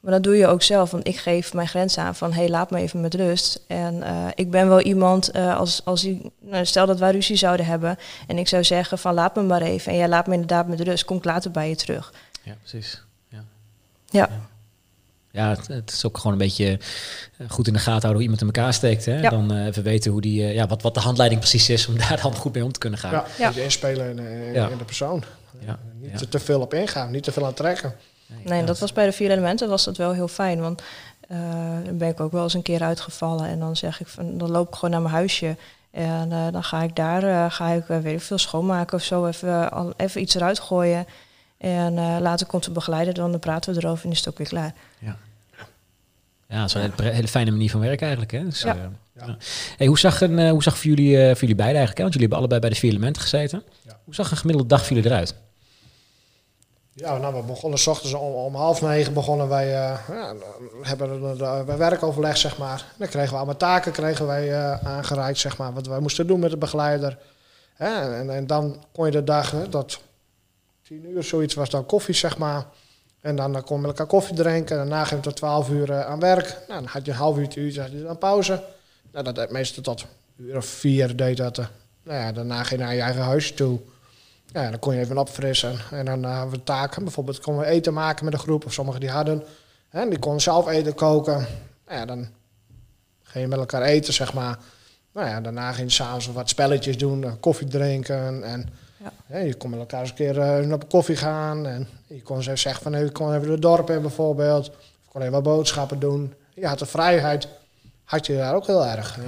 [0.00, 0.90] maar dat doe je ook zelf.
[0.90, 3.60] Want ik geef mijn grens aan van, hé, hey, laat me even met rust.
[3.66, 7.36] En eh, ik ben wel iemand, eh, als, als die, nou, stel dat wij ruzie
[7.36, 7.98] zouden hebben...
[8.26, 9.92] en ik zou zeggen van, laat me maar even.
[9.92, 11.04] En jij laat me inderdaad met rust.
[11.04, 12.12] Kom ik later bij je terug.
[12.42, 13.02] ja, precies.
[13.28, 13.44] Ja.
[14.10, 14.28] Ja,
[15.30, 16.78] Ja, het, het is ook gewoon een beetje
[17.36, 19.04] eh, goed in de gaten houden hoe iemand in elkaar steekt.
[19.04, 19.20] Hè?
[19.20, 19.30] Ja.
[19.30, 22.34] Dan even weten hoe die, ja, wat, wat de handleiding precies is om daar dan
[22.34, 23.24] goed mee om te kunnen gaan.
[23.38, 24.68] ja, je inspelen in, in, Ja.
[24.68, 25.24] in de persoon.
[25.66, 25.78] Ja.
[26.00, 27.94] Niet te veel op ingaan, niet te veel aan trekken.
[28.44, 30.60] Nee, dat was bij de vier elementen was dat wel heel fijn.
[30.60, 30.82] Want
[31.28, 31.38] eh,
[31.84, 33.46] dan ben ik ook wel eens een keer uitgevallen.
[33.46, 35.56] En dan zeg ik van, dan loop ik gewoon naar mijn huisje.
[35.90, 39.26] En eh, dan ga ik daar, eh, ga ik, weet ik veel, schoonmaken of zo.
[39.26, 41.06] Even, al, even iets eruit gooien.
[41.60, 44.48] En eh, later komt de begeleider, dan praten we erover en is het ook weer
[44.48, 44.74] klaar.
[44.98, 45.16] Ja.
[46.48, 48.32] Ja, dat is wel een hele, hele fijne manier van werken eigenlijk.
[48.32, 48.44] Hè?
[48.44, 49.36] Dus, Ja.
[49.76, 52.02] Hey, hoe zag, een, hoe zag voor, jullie, eh, voor jullie beiden eigenlijk, hè?
[52.02, 53.62] want jullie hebben allebei bij de vier elementen gezeten.
[53.82, 53.98] Ja.
[54.04, 55.34] Hoe zag een gemiddelde dag voor jullie eruit?
[56.94, 60.34] Ja, nou, we begonnen s ochtends om, om half negen begonnen wij, eh, ja,
[60.80, 62.84] we hebben een een werkoverleg, zeg maar.
[62.98, 66.40] Dan kregen we allemaal taken kregen wij, eh, aangereikt, zeg maar, wat wij moesten doen
[66.40, 67.18] met de begeleider.
[67.76, 70.00] En, en dan kon je de dag, hè, dat
[70.82, 72.64] tien uur zoiets was dan koffie, zeg maar.
[73.20, 74.76] En dan, kon je met elkaar koffie drinken.
[74.76, 76.58] Daarna ging je tot twaalf uur eh, aan werk.
[76.68, 78.62] Nou, dan had je een half uurtje, uurtje had dan pauze.
[79.12, 80.04] Nou, dat deed meestal tot
[80.36, 81.58] uur of vier deed dat.
[81.58, 81.66] eh.
[82.02, 83.78] Nou ja, daarna ging je naar je eigen huis toe.
[84.52, 85.78] Ja, dan kon je even opfrissen.
[85.90, 87.02] En dan hadden we taken.
[87.04, 88.64] Bijvoorbeeld konden we eten maken met een groep.
[88.64, 89.42] Of sommigen die hadden.
[89.88, 91.46] Hè, die konden zelf eten koken.
[91.86, 92.28] Nou ja, dan
[93.22, 94.58] ging je met elkaar eten, zeg maar.
[95.12, 97.24] Nou ja, daarna ging je s'avonds wat spelletjes doen.
[97.24, 98.44] eh, koffie drinken.
[98.44, 98.68] En
[99.02, 99.12] Ja.
[99.26, 101.66] hè, je kon met elkaar eens een keer eh, op koffie gaan.
[101.66, 104.68] En je kon ze zeggen van, hey, we kon even het dorp in bijvoorbeeld.
[104.68, 104.74] Of
[105.08, 106.34] kon je wel boodschappen doen.
[106.54, 107.48] Je had de vrijheid,
[108.04, 109.14] had je daar ook heel erg.
[109.14, 109.22] hè.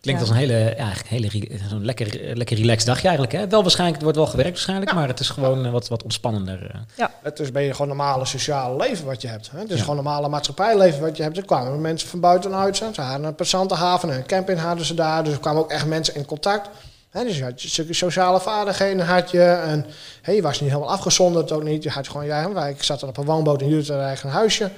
[0.00, 0.26] Klinkt Ja.
[0.28, 1.28] als een hele, ja, hele
[1.70, 3.36] zo'n lekker, lekker relaxed dagje eigenlijk.
[3.36, 3.48] Hè?
[3.48, 4.96] Wel waarschijnlijk, het wordt wel gewerkt waarschijnlijk, Ja.
[4.96, 6.70] maar het is gewoon eh, wat, wat ontspannender.
[6.96, 7.06] eh.
[7.22, 9.50] Het is ben je gewoon normale sociale leven wat je hebt.
[9.50, 9.58] Hè?
[9.58, 9.80] Het is Ja.
[9.80, 11.36] gewoon normale maatschappijleven wat je hebt.
[11.36, 12.76] Er kwamen mensen van buitenuit.
[12.76, 15.24] Ze ze hadden een passantenhaven en een camping hadden ze daar.
[15.24, 16.68] Dus er kwamen ook echt mensen in contact.
[17.10, 17.24] Hè?
[17.24, 19.42] Dus je had je sociale vaardigheden had je.
[19.44, 19.86] En
[20.22, 21.82] hè, je was niet helemaal afgezonderd ook niet.
[21.82, 24.70] Je had gewoon, ja, ik zat dan op een woonboot en huurde een eigen huisje.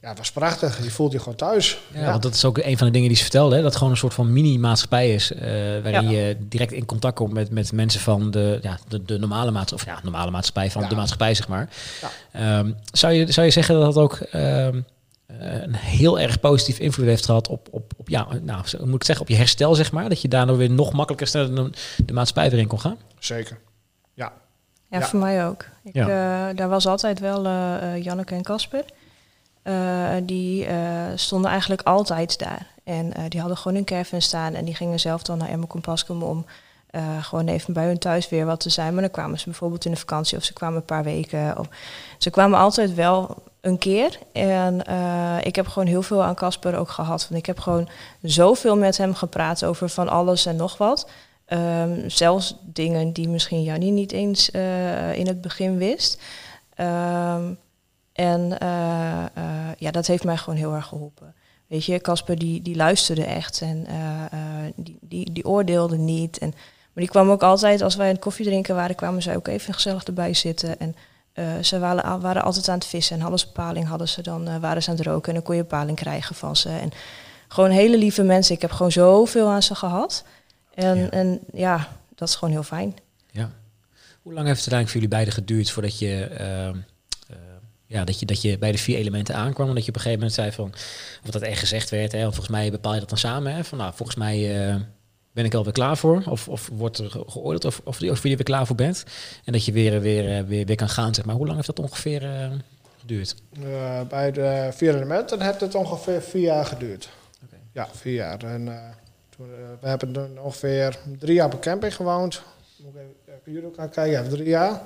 [0.00, 0.84] Ja, het was prachtig.
[0.84, 1.78] Je voelt je gewoon thuis.
[1.92, 3.50] Ja, want dat is ook een van de dingen die ze vertelde.
[3.54, 3.56] Hè?
[3.60, 5.32] Dat het gewoon een soort van mini-maatschappij is.
[5.32, 5.40] eh,
[5.82, 6.10] waarin Ja.
[6.10, 9.92] je direct in contact komt met, met mensen van de, ja, de, de normale maatschappij.
[9.92, 10.88] Of ja, normale maatschappij van Ja.
[10.88, 11.68] de maatschappij, zeg maar.
[12.00, 12.10] Ja.
[12.58, 14.80] Ehm, zou, je, zou je zeggen dat dat ook ehm,
[15.26, 19.04] eh, een heel erg positief invloed heeft gehad op, op, op ja, nou, moet ik
[19.04, 20.08] zeggen, op je herstel, zeg maar?
[20.08, 21.70] Dat je daardoor weer nog makkelijker sneller de,
[22.06, 22.96] de maatschappij weer in kon gaan?
[23.18, 23.58] Zeker.
[24.14, 24.32] Ja.
[24.90, 25.06] Ja, Ja.
[25.06, 25.64] voor mij ook.
[25.84, 26.02] Ik, Ja.
[26.50, 27.42] eh, daar was altijd wel
[27.96, 28.84] Janneke en Casper.
[29.66, 30.76] Eh, die eh,
[31.14, 32.66] stonden eigenlijk altijd daar.
[32.84, 34.54] En eh, die hadden gewoon een caravan staan.
[34.54, 36.46] En die gingen zelf dan naar Compascum om
[37.20, 38.92] gewoon even bij hun thuis weer wat te zijn.
[38.92, 41.58] Maar dan kwamen ze bijvoorbeeld in de vakantie of ze kwamen een paar weken.
[41.58, 41.68] Of,
[42.18, 44.18] ze kwamen altijd wel een keer.
[44.32, 44.80] En
[45.42, 47.26] ik heb gewoon heel veel aan Casper ook gehad.
[47.28, 47.88] Want ik heb gewoon
[48.22, 51.08] zoveel met hem gepraat over van alles en nog wat.
[51.46, 54.50] Ehm, zelfs dingen die misschien Jannie niet eens
[55.14, 56.20] in het begin wist.
[56.74, 57.44] Ehm,
[58.16, 61.34] en eh, eh, ja, dat heeft mij gewoon heel erg geholpen.
[61.66, 64.32] Weet je, Casper die, die luisterde echt en eh,
[64.76, 66.38] die, die, die oordeelde niet.
[66.38, 66.48] En,
[66.92, 69.74] maar die kwam ook altijd, als wij een koffie drinken waren, kwamen zij ook even
[69.74, 70.78] gezellig erbij zitten.
[70.78, 70.94] En
[71.64, 74.82] ze waren, waren altijd aan het vissen en hadden ze paling, hadden ze dan, waren
[74.82, 76.68] ze aan het roken en dan kon je paling krijgen van ze.
[76.68, 76.90] En
[77.48, 78.54] gewoon hele lieve mensen.
[78.54, 80.24] Ik heb gewoon zoveel aan ze gehad.
[80.74, 81.10] En Ja.
[81.10, 82.96] en, ja dat is gewoon heel fijn.
[83.30, 83.50] Ja.
[84.22, 86.82] Hoe lang heeft het uiteindelijk voor jullie beiden geduurd voordat je, ehm, eh,
[87.86, 89.68] ja, dat je, dat je bij de vier elementen aankwam?
[89.68, 90.72] En dat je op een gegeven moment zei van,
[91.24, 93.78] of dat echt gezegd werd, hè, volgens mij bepaal je dat dan samen, hè, van
[93.78, 94.76] nou, volgens mij eh,
[95.32, 96.22] ben ik alweer klaar voor.
[96.28, 99.04] Of, of wordt er ge- geoordeeld of, of, of je er weer klaar voor bent.
[99.44, 101.34] En dat je weer, weer, eh, weer, weer kan gaan, zeg maar.
[101.34, 102.50] Hoe lang heeft dat ongeveer eh,
[103.00, 103.34] geduurd?
[103.62, 107.08] Eh, bij de vier elementen heeft het ongeveer vier jaar geduurd.
[107.72, 108.44] Ja, vier jaar.
[108.44, 108.74] En, eh,
[109.36, 112.42] toen, eh, we hebben ongeveer drie jaar op een camping gewoond.
[112.76, 113.00] Moet ik
[113.40, 114.08] even, jullie kijken?
[114.10, 114.80] Ja, drie jaar.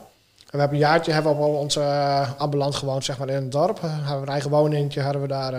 [0.51, 3.35] En we hebben een jaartje hebben we op ons uh, ambulant gewoond, zeg maar, in
[3.35, 3.81] het dorp.
[3.85, 5.53] Uh, hebben we een eigen woningje, hadden we daar.
[5.53, 5.59] Uh,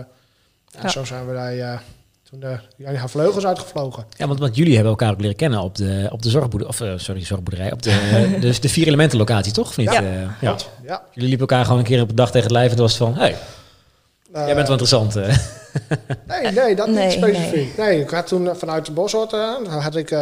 [0.68, 0.80] ja.
[0.82, 0.89] Ja.
[0.89, 1.74] Zo zijn we daar uh,
[2.30, 4.06] toen de gaan vleugels uitgevlogen.
[4.18, 6.82] Ja, want, want jullie hebben elkaar ook leren kennen op de, op de zorgboerderij, of
[6.82, 7.89] uh, sorry, zorgboerderij, op de,
[8.42, 9.68] de, de vier elementen locatie, toch?
[9.68, 9.92] Of niet?
[9.92, 10.04] Ja.
[10.04, 10.56] Uh, ja.
[10.84, 11.02] ja.
[11.12, 13.00] Jullie liepen elkaar gewoon een keer op de dag tegen het lijf en toen was
[13.00, 13.36] het van, hey,
[14.36, 15.18] Uh, jij bent wel interessant.
[15.18, 15.38] Uh.
[16.28, 17.78] Nee, nee, dat Nee, niet specifiek.
[17.78, 17.88] Nee.
[17.88, 18.02] nee.
[18.02, 20.20] ik had toen vanuit de Boshorten, had ik, uh,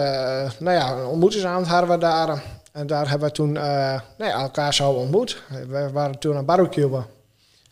[0.59, 2.41] nou ja, een ontmoetingsavond hadden we daar.
[2.71, 5.41] En daar hebben we toen uh, nee, elkaar zo ontmoet.
[5.67, 7.05] We waren toen aan barbecuen.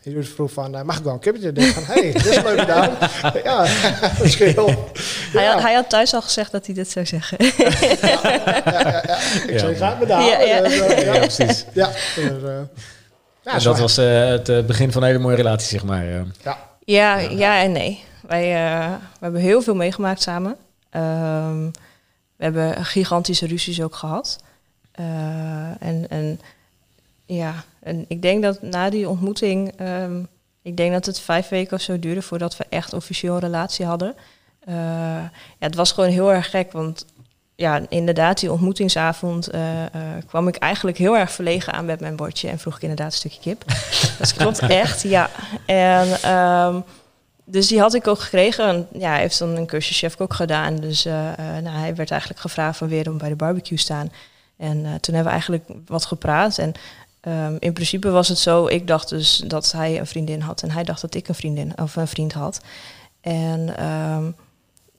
[0.00, 1.52] Jullie vroeg van, uh, mag ik wel een kippetje?
[1.52, 2.90] Ik van, hé, hey, dit is een leuke naam.
[3.44, 3.66] ja,
[4.22, 4.66] verschil.
[5.32, 5.52] Hij, ja.
[5.52, 7.38] had, hij had thuis al gezegd dat hij dit zou zeggen.
[7.44, 8.30] ja, ja,
[8.82, 9.02] ja,
[9.44, 10.22] Ik ja, zei, ga me daar.
[10.22, 10.60] Ja, ja.
[10.60, 11.64] Dus, uh, ja, precies.
[11.72, 12.42] Ja, dus,
[13.42, 16.04] ja, en dat was het begin van een hele mooie relatie, zeg maar.
[16.04, 16.58] Ja.
[16.84, 18.04] Ja, ja en nee.
[18.26, 20.56] Wij uh, we hebben heel veel meegemaakt samen.
[20.96, 21.70] Um,
[22.36, 24.38] we hebben gigantische ruzies ook gehad.
[25.00, 26.40] Uh, en, en
[27.26, 30.28] ja, en ik denk dat na die ontmoeting, um,
[30.62, 33.86] ik denk dat het vijf weken of zo duurde voordat we echt officieel een relatie
[33.86, 34.14] hadden.
[34.68, 37.04] Uh, ja, het was gewoon heel erg gek, want
[37.54, 39.60] ja, inderdaad, die ontmoetingsavond uh,
[40.26, 43.18] kwam ik eigenlijk heel erg verlegen aan met mijn bordje en vroeg ik inderdaad een
[43.18, 43.64] stukje kip.
[44.18, 45.30] dat klopt echt, ja.
[45.66, 46.84] En um,
[47.44, 48.64] dus die had ik ook gekregen.
[48.64, 50.76] En, ja, hij heeft dan een cursus chefkok gedaan.
[50.76, 54.10] Dus nou, hij werd eigenlijk gevraagd van weer om bij de barbecue te staan.
[54.58, 56.58] En uh, toen hebben we eigenlijk wat gepraat.
[56.58, 56.72] En
[57.28, 60.62] um, in principe was het zo, ik dacht dus dat hij een vriendin had.
[60.62, 62.60] En hij dacht dat ik een vriendin of een vriend had.
[63.20, 64.34] En um,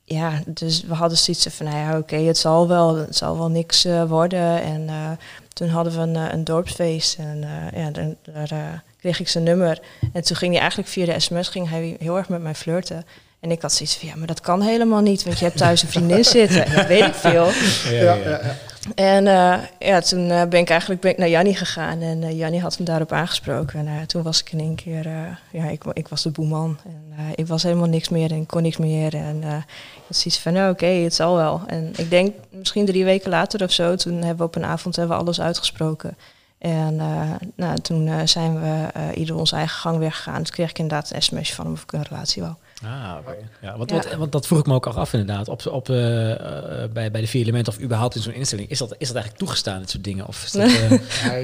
[0.04, 3.86] ja, dus we hadden zoiets van, nou ja, oké, het zal wel, zal wel niks
[3.86, 4.62] uh, worden.
[4.62, 5.12] En uh,
[5.54, 7.46] toen hadden we een, dorpsfeest en
[7.76, 9.80] ja, daar, daar kreeg ik zijn nummer.
[10.14, 13.06] En toen ging hij eigenlijk via de sms ging hij heel erg met mij flirten.
[13.40, 15.82] En ik had zoiets van, ja, maar dat kan helemaal niet, want je hebt thuis
[15.82, 16.66] een vriendin zitten.
[16.66, 17.48] En dat weet ik veel.
[17.92, 18.56] Ja, ja, ja.
[18.96, 22.38] En uh, ja, toen uh, ben ik eigenlijk ben ik naar Jannie gegaan en uh,
[22.38, 23.88] Jannie had hem daarop aangesproken.
[23.88, 25.04] En toen was ik in één keer,
[25.52, 26.78] ja, ik, ik was de boeman.
[26.84, 29.16] En ik was helemaal niks meer en kon niks meer.
[29.16, 31.62] En ik had zoiets van, nou oké, het zal wel.
[31.68, 34.96] En ik denk misschien drie weken later of zo, toen hebben we op een avond
[34.96, 36.18] hebben we alles uitgesproken.
[36.60, 40.44] En eh, nou, toen eh, zijn we eh, ieder onze eigen gang weer gegaan.
[40.44, 42.54] Toen kreeg ik inderdaad een sms van hem of ik een relatie wou.
[42.84, 43.36] Ah, oké.
[43.62, 43.96] Ja, want, Ja.
[43.96, 45.48] Wat, want dat vroeg ik me ook al af inderdaad.
[45.48, 48.70] Op, op, eh, eh, bij, bij de vier elementen of überhaupt in zo'n instelling.
[48.70, 50.28] Is dat, is dat eigenlijk toegestaan, dit soort dingen?
[50.28, 50.90] Of is dat, eh,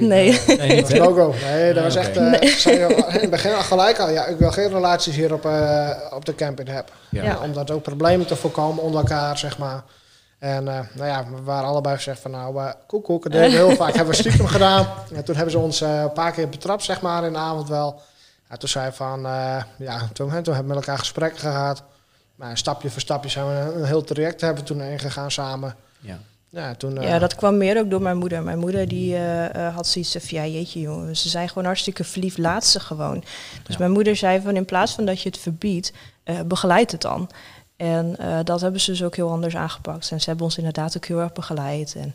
[0.00, 0.30] nee,
[0.74, 0.98] niet, dat hè?
[0.98, 1.34] logo.
[1.44, 2.06] Nee, dat Ah, was oké.
[2.06, 2.16] echt...
[2.40, 5.32] eh, ik zei in het begin al gelijk al, ja, ik wil geen relaties hier
[5.32, 6.92] op, eh, op de camping hebben.
[7.10, 7.22] Ja.
[7.24, 7.38] Ja.
[7.42, 9.82] Omdat ook problemen te voorkomen onder elkaar, zeg maar.
[10.38, 13.22] En eh, nou ja, we waren allebei gezegd van nou, koek, koek.
[13.22, 13.94] Dat deden we heel vaak.
[13.96, 14.86] Hebben we stiekem gedaan.
[15.14, 17.68] En toen hebben ze ons eh, een paar keer betrapt, zeg maar, in de avond
[17.68, 18.00] wel.
[18.48, 21.82] En toen zei van, eh, ja, toen, hè, toen hebben we met elkaar gesprekken gehad.
[22.34, 25.74] Maar stapje voor stapje zijn we een, een heel traject hebben toen ingegaan samen.
[26.00, 26.18] Ja.
[26.48, 28.42] Ja, toen, eh, Ja, dat kwam meer ook door mijn moeder.
[28.42, 32.04] Mijn moeder die eh, eh, had zoiets van, ja jeetje jongen, ze zijn gewoon hartstikke
[32.04, 33.20] verliefd, laat ze gewoon.
[33.62, 33.78] Dus Ja.
[33.78, 35.92] mijn moeder zei van, in plaats van dat je het verbiedt,
[36.24, 37.30] eh, begeleid het dan.
[37.76, 40.10] En eh, dat hebben ze dus ook heel anders aangepakt.
[40.10, 41.94] En ze hebben ons inderdaad ook heel erg begeleid.
[41.94, 42.14] En,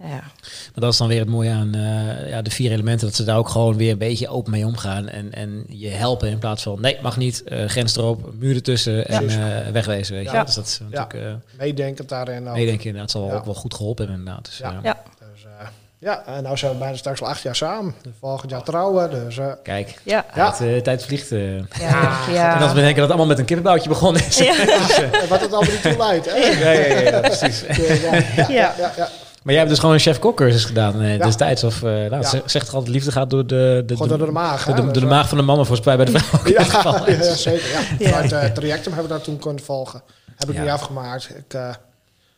[0.00, 0.08] ja.
[0.08, 3.06] Maar dat is dan weer het mooie aan eh, ja, de vier elementen.
[3.06, 5.08] Dat ze daar ook gewoon weer een beetje open mee omgaan.
[5.08, 7.42] En, en je helpen in plaats van nee, mag niet.
[7.44, 10.14] eh, grens erop, muur ertussen en eh, wegwezen.
[10.14, 10.32] Weet je.
[10.36, 10.44] Ja.
[10.44, 10.98] Dus dat is Ja.
[10.98, 11.42] natuurlijk...
[11.54, 12.54] eh meedenkend daarin ook.
[12.54, 13.12] nee, denk je inderdaad.
[13.12, 13.34] Het zal Ja.
[13.36, 14.44] ook wel goed geholpen hebben inderdaad.
[14.46, 14.80] Dus, Ja.
[14.82, 15.02] Ja.
[15.34, 15.66] Dus, eh,
[15.98, 17.94] ja, en nou zijn we bijna straks al acht jaar samen.
[18.02, 19.10] Dus volgend jaar trouwen.
[19.10, 20.24] Dus, Kijk, Ja.
[20.34, 20.50] Ja.
[20.52, 21.28] tijd, eh, tijd vliegt.
[21.28, 21.38] Ja,
[22.32, 22.56] ja.
[22.56, 24.38] En als we denken dat het allemaal met een kippenboutje begonnen is.
[24.38, 24.58] Ja.
[25.22, 26.26] en wat het allemaal niet toe leidt.
[26.30, 26.36] hè?
[26.36, 27.60] ja, ja, ja, ja, precies.
[27.60, 28.14] Ja, ja,
[28.48, 29.08] ja, ja, ja.
[29.42, 31.24] Maar jij hebt dus gewoon een chef-kok cursus gedaan eh, Ja.
[31.24, 31.64] destijds.
[31.64, 32.40] Of, eh nou, Ja.
[32.46, 33.82] Zegt toch altijd, liefde gaat door de...
[33.86, 35.96] de, door de maag, Door de, door de eh, maag van de mannen, volgens mij
[35.96, 37.06] bij de vrouw.
[37.06, 37.68] Ja, zeker.
[37.70, 37.80] Ja.
[37.98, 38.10] Ja.
[38.10, 40.02] Vanuit het trajectum hebben we dat toen kunnen volgen.
[40.36, 40.60] Heb ik Ja.
[40.62, 41.30] niet afgemaakt.
[41.36, 41.74] Ik eh,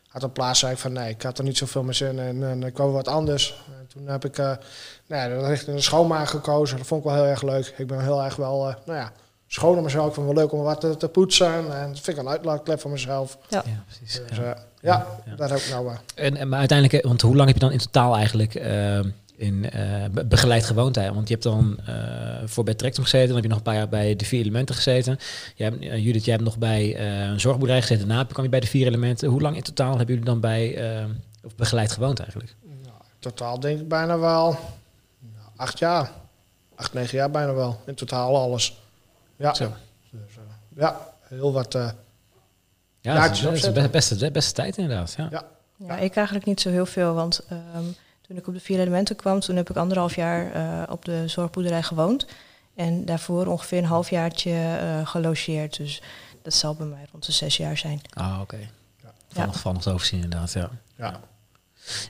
[0.08, 2.42] had een plaats, zei ik van nee, ik had er niet zoveel meer zin in.
[2.42, 3.62] En ik wou wat anders.
[3.80, 4.50] En toen heb ik uh,
[5.06, 6.76] nou ja, richting de schoonmaak gekozen.
[6.76, 7.74] Dat vond ik wel heel erg leuk.
[7.76, 9.12] Ik ben heel erg wel, uh, nou ja,
[9.54, 10.06] schoon op mezelf.
[10.08, 11.54] Ik vind het wel leuk om wat te, te poetsen.
[11.76, 13.38] En dat vind ik een uitlaatklep voor mezelf.
[13.48, 14.20] Ja, precies.
[14.28, 14.42] Dus ja.
[14.44, 15.34] ja, ja, Ja.
[15.36, 15.86] daar heb ik nou...
[15.86, 18.54] Uh, En, en, maar uiteindelijk, eh, want hoe lang heb je dan in totaal eigenlijk
[18.54, 18.98] eh,
[19.36, 20.94] in eh, be- begeleid gewoond?
[20.96, 21.14] Hè?
[21.14, 21.94] Want je hebt dan eh,
[22.44, 24.74] voor bij Tractum gezeten, dan heb je nog een paar jaar bij de vier elementen
[24.74, 25.18] gezeten.
[25.54, 28.08] Jij hebt, eh, Judith, jij hebt nog bij eh, een zorgboerderij gezeten.
[28.08, 29.28] Daarna kwam je bij de vier elementen.
[29.28, 31.04] Hoe lang in totaal hebben jullie dan bij eh,
[31.44, 32.54] of begeleid gewoond eigenlijk?
[32.82, 34.44] nou, totaal denk ik bijna wel
[35.20, 36.10] nou, acht jaar.
[36.74, 37.80] Acht, negen jaar bijna wel.
[37.86, 38.80] In totaal alles.
[39.42, 39.72] Ja, Zo.
[40.10, 40.42] dus, uh,
[40.76, 41.74] ja heel wat...
[41.74, 41.90] Uh,
[43.00, 45.14] Ja, dat is, dat is de beste, de beste tijd inderdaad.
[45.16, 45.28] Ja.
[45.30, 45.44] Ja.
[45.76, 49.16] Ja, ik eigenlijk niet zo heel veel, want um, toen ik op de vier elementen
[49.16, 52.26] kwam, toen heb ik anderhalf jaar uh, op de zorgboerderij gewoond.
[52.74, 55.76] En daarvoor ongeveer een halfjaartje uh, gelogeerd.
[55.76, 56.02] Dus
[56.42, 58.00] dat zal bij mij rond de zes jaar zijn.
[58.10, 58.40] Ah, oké.
[58.40, 58.70] Okay.
[59.02, 59.12] Ja.
[59.28, 59.52] Van, ja.
[59.52, 60.70] van nog te overzien inderdaad, ja.
[60.96, 61.20] Ja.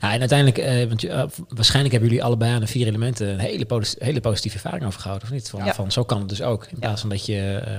[0.01, 3.39] Ja, en uiteindelijk, uh, want uh, waarschijnlijk hebben jullie allebei aan de vier elementen een
[3.39, 3.67] hele,
[3.99, 5.51] hele positieve ervaring overgehouden, of niet?
[5.51, 5.75] Van, ja.
[5.75, 7.79] van zo kan het dus ook, in plaats van dat je uh,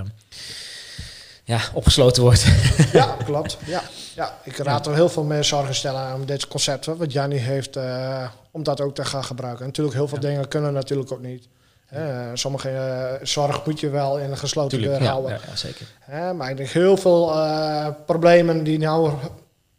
[1.44, 2.46] ja, opgesloten wordt.
[2.94, 3.58] ja, klopt.
[3.66, 3.84] Ja.
[4.16, 7.78] Ja, ik raad er heel veel meer zorgen stellen aan dit concept wat Jannie heeft,
[7.78, 9.62] uh, om dat ook te gaan gebruiken.
[9.62, 10.28] En natuurlijk, heel veel ja.
[10.28, 11.48] dingen kunnen natuurlijk ook niet.
[11.94, 15.32] Uh, sommige uh, zorg moet je wel in een gesloten Tuurlijk, deur ja, houden.
[15.32, 15.86] Ja, ja, zeker.
[16.36, 19.12] maar ik denk heel veel uh, problemen die nou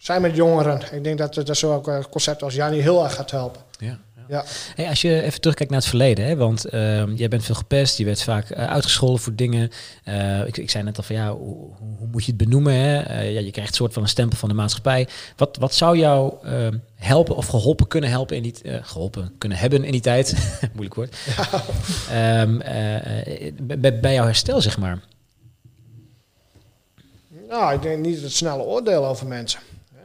[0.04, 0.80] zijn met jongeren.
[0.92, 3.60] Ik denk dat, dat zo ook een concept als Jannie heel erg gaat helpen.
[3.78, 3.98] Ja.
[4.28, 4.44] Ja.
[4.74, 7.98] Hey, als je even terugkijkt naar het verleden, hè, want uh, jij bent veel gepest,
[7.98, 9.70] je werd vaak uh, uitgescholden voor dingen.
[10.08, 12.74] Uh, ik, ik, zei net al van ja, hoe, hoe moet je het benoemen?
[12.74, 13.22] Hè?
[13.22, 15.08] ja, je krijgt een soort van een stempel van de maatschappij.
[15.36, 16.34] Wat, wat zou jou
[16.94, 20.34] helpen of geholpen kunnen helpen in die geholpen kunnen hebben in die tijd?
[20.72, 21.16] Moeilijk woord.
[22.10, 22.42] Ja.
[22.42, 22.58] Um,
[23.80, 24.98] bij, bij jouw herstel, zeg maar.
[27.48, 29.60] Nou, ik denk niet het snelle oordeel over mensen.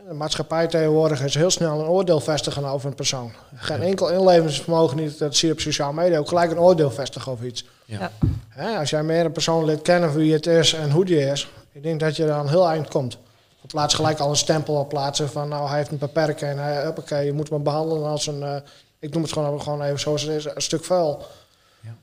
[0.09, 3.31] De maatschappij tegenwoordig is heel snel een oordeel vestigen over een persoon.
[3.55, 7.31] Geen enkel inlevingsvermogen niet, dat zie je op sociale media, ook gelijk een oordeel vestigen
[7.31, 7.65] over iets.
[7.85, 8.11] Ja.
[8.79, 11.83] Als jij meer een persoon leert kennen wie het is en hoe die is, ik
[11.83, 13.13] denk dat je dan heel eind komt.
[13.61, 16.57] In plaats gelijk al een stempel op plaatsen van nou hij heeft een beperking en
[16.57, 18.55] hij, hoppakee, je moet me behandelen als een, uh,
[18.99, 21.25] ik noem het gewoon, gewoon even zoals het is, een stuk vuil.
[21.81, 21.95] Ja.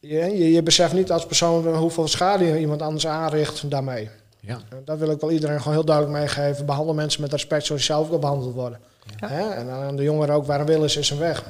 [0.00, 4.10] Je, je, je beseft niet als persoon hoeveel schade je iemand anders aanricht daarmee.
[4.46, 4.60] Ja.
[4.84, 6.66] Dat wil ik wel iedereen gewoon heel duidelijk meegeven.
[6.66, 8.80] Behandel mensen met respect zoals je zelf wil behandeld worden.
[9.20, 9.28] Ja.
[9.28, 9.50] Hè?
[9.50, 11.44] En aan de jongeren ook, waar een wil is, is een weg.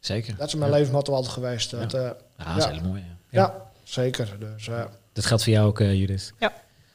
[0.00, 0.36] Zeker.
[0.36, 0.76] Dat is mijn ja.
[0.76, 1.70] levensmotto altijd geweest.
[1.70, 1.98] Dat, ja.
[1.98, 3.00] Uh, ja, dat is heel mooi.
[3.00, 4.36] Ja, ja zeker.
[4.38, 6.32] Dus, uh, dat geldt voor jou ook, uh, Judith?
[6.38, 6.52] Ja,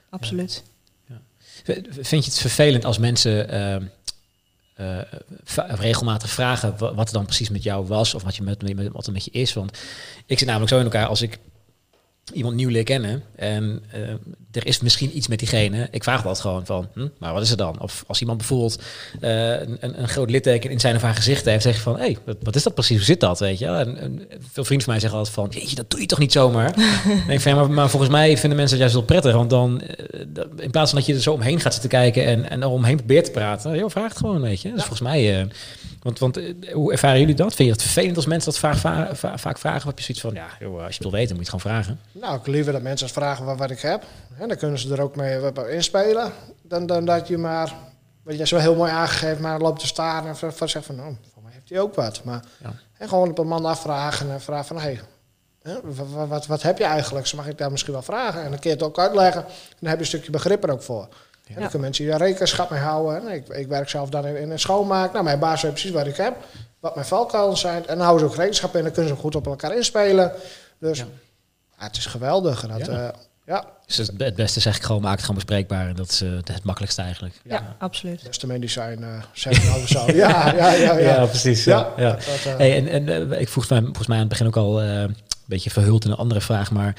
[0.10, 0.64] absoluut.
[2.00, 3.54] Vind je het vervelend als mensen
[4.80, 5.02] uh,
[5.56, 9.08] regelmatig vragen wat er dan precies met jou was of wat, je met, met, wat
[9.08, 9.54] er met je is?
[9.54, 9.78] Want
[10.26, 11.40] ik zit namelijk zo in elkaar als ik
[12.34, 14.14] iemand nieuw leer kennen en uh,
[14.52, 15.88] er is misschien iets met diegene.
[15.92, 17.82] Ik vraag dat gewoon van, hm, maar wat is er dan?
[17.82, 18.82] Of als iemand bijvoorbeeld
[19.22, 22.02] uh, een, een, groot litteken in zijn of haar gezicht heeft, zeg je van, hé,
[22.02, 22.96] hey, wat, wat, is dat precies?
[22.96, 23.66] Hoe zit dat, weet je?
[23.66, 26.32] En, en, veel vrienden van mij zeggen altijd van, jeetje, dat doe je toch niet
[26.32, 26.74] zomaar?
[27.28, 29.82] denk van, maar, maar, volgens mij vinden mensen het juist wel prettig, want dan,
[30.58, 33.26] in plaats van dat je er zo omheen gaat zitten kijken en, en omheen probeert
[33.26, 34.70] te praten, joh, vraag het gewoon, weet je.
[34.72, 35.48] Dus volgens mij...
[36.02, 36.40] Want, want
[36.72, 37.56] hoe ervaren jullie dat?
[37.56, 39.78] Vind je het vervelend als mensen dat vaak, vragen?
[39.78, 41.62] Of heb je zoiets van, ja, joh, als je het wil weten, moet je het
[41.62, 42.00] gewoon vragen?
[42.12, 44.04] Nou, ik liever dat mensen vragen wat, wat ik heb.
[44.42, 45.40] En dan kunnen ze er ook mee
[45.70, 46.32] inspelen.
[46.62, 47.76] Dan, dan dat je maar,
[48.24, 51.16] wat je zo heel mooi aangegeven, maar loopt te staan en van zegt van, nou,
[51.34, 52.24] voor mij heeft hij ook wat.
[52.24, 52.74] Maar ja.
[52.98, 55.00] en gewoon op een man afvragen en vragen van, hé,
[55.62, 57.28] hey, wat, wat, wat, heb je eigenlijk?
[57.28, 58.44] Ze mag ik daar misschien wel vragen.
[58.44, 59.42] En dan kun je het ook uitleggen.
[59.46, 61.08] En dan heb je een stukje begrip er ook voor.
[61.44, 61.54] Ja.
[61.54, 63.22] En dan kunnen mensen hier rekenschap mee houden.
[63.22, 65.12] En ik, ik werk zelf dan in, in een schoonmaak.
[65.12, 66.36] Nou, mijn baas weet precies wat ik heb.
[66.80, 67.88] Wat mijn valkuilen zijn.
[67.88, 68.78] En dan houden ze ook rekenschap in.
[68.78, 70.32] En dan kunnen ze goed op elkaar inspelen.
[70.78, 71.06] Dus ja.
[71.76, 72.68] het is geweldig.
[72.68, 73.14] Dat, ja.
[73.46, 73.66] Ja.
[73.86, 75.88] Dus het, beste is eigenlijk gewoon maak het gewoon bespreekbaar.
[75.88, 77.42] En dat is uh, het makkelijkste eigenlijk.
[77.44, 77.76] Ja, ja.
[77.80, 78.24] absoluut.
[78.24, 80.06] Beste medicijn, uh, zeggen zo.
[80.12, 80.98] ja, ja, ja, ja.
[80.98, 81.64] ja, precies.
[81.64, 82.12] Ja, ja.
[82.12, 84.82] Dat, uh, hey, en en ik vroeg mij, volgens mij aan het begin ook al
[84.82, 85.16] een
[85.46, 86.72] beetje verhuld in een andere vraag.
[86.72, 86.96] Maar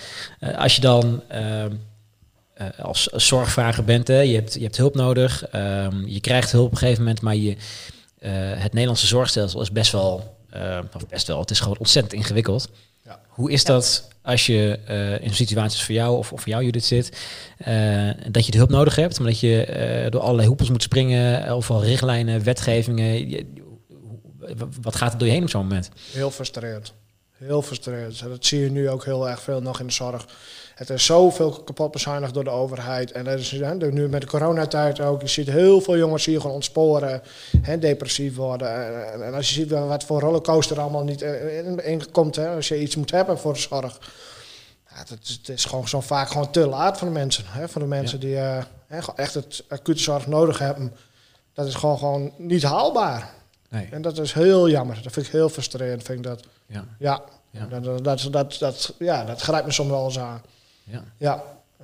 [0.56, 1.22] als je dan
[2.78, 5.44] als zorgvrager bent, hè, je, hebt, je hebt hulp nodig.
[5.54, 7.20] Um, je krijgt hulp op een gegeven moment.
[7.20, 7.56] Maar je,
[8.58, 10.36] het Nederlandse zorgstelsel is best wel,
[10.94, 12.68] of best wel, het is gewoon ontzettend ingewikkeld.
[13.04, 13.20] Ja.
[13.28, 16.84] Hoe is dat als je uh, in situaties voor jou of, of voor jou Judith
[16.84, 17.18] zit,
[17.68, 20.82] uh, dat je de hulp nodig hebt, maar dat je uh, door allerlei hoepels moet
[20.82, 23.46] springen, overal richtlijnen, wetgevingen.
[24.80, 25.90] Wat gaat er door je heen op zo'n moment?
[26.12, 26.94] Heel frustrerend.
[27.42, 28.22] Heel frustrerend.
[28.22, 30.26] Dat zie je nu ook heel erg veel nog in de zorg.
[30.74, 33.12] Het is zoveel kapot bezuinigd door de overheid.
[33.12, 35.20] En dat is nu met de coronatijd ook.
[35.20, 37.22] Je ziet heel veel jongens hier gewoon ontsporen,
[37.62, 39.12] hè, depressief worden.
[39.12, 42.96] En, als je ziet wat voor rollercoaster allemaal niet in, komt, hè, als je iets
[42.96, 43.98] moet hebben voor de zorg.
[44.88, 47.44] Ja, het, is, het is gewoon zo vaak gewoon te laat voor de mensen.
[47.46, 48.62] Hè, voor de mensen die uh,
[49.14, 50.92] echt het acute zorg nodig hebben.
[51.52, 53.41] Dat is gewoon, gewoon niet haalbaar.
[53.72, 53.88] Nee.
[53.90, 55.02] En dat is heel jammer.
[55.02, 56.02] Dat vind ik heel frustrerend.
[56.02, 56.44] Vind ik dat.
[56.66, 56.84] Ja.
[56.98, 57.22] Ja.
[57.50, 57.66] ja.
[57.66, 60.42] Dat, dat, dat, dat, ja, dat grijpt me soms wel eens aan.
[60.84, 61.04] Ja.
[61.16, 61.42] ja.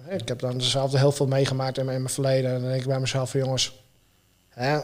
[0.08, 2.54] Ik heb dan zelf heel veel meegemaakt in mijn, in mijn verleden.
[2.54, 3.82] En dan denk ik bij mezelf van jongens,
[4.48, 4.78] hè,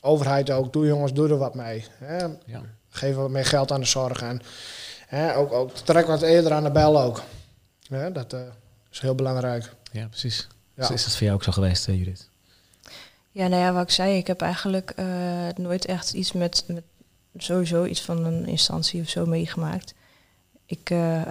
[0.00, 1.84] overheid ook, doe jongens, doe er wat mee.
[1.90, 2.16] Hè.
[2.44, 2.62] Ja.
[2.88, 4.22] Geef wat meer geld aan de zorg.
[4.22, 4.40] En
[5.06, 7.22] hè, ook, ook trek wat eerder aan de bel ook.
[7.88, 8.40] Hè, dat uh,
[8.90, 9.74] is heel belangrijk.
[9.92, 10.48] Ja, precies.
[10.74, 10.86] Ja.
[10.86, 12.29] Dus is dat voor jou ook zo geweest, uh, Judith?
[13.32, 15.06] Ja, nou ja, wat ik zei, ik heb eigenlijk uh,
[15.56, 16.82] nooit echt iets met, met
[17.36, 19.94] sowieso iets van een instantie of zo meegemaakt.
[20.66, 21.22] Ik, uh,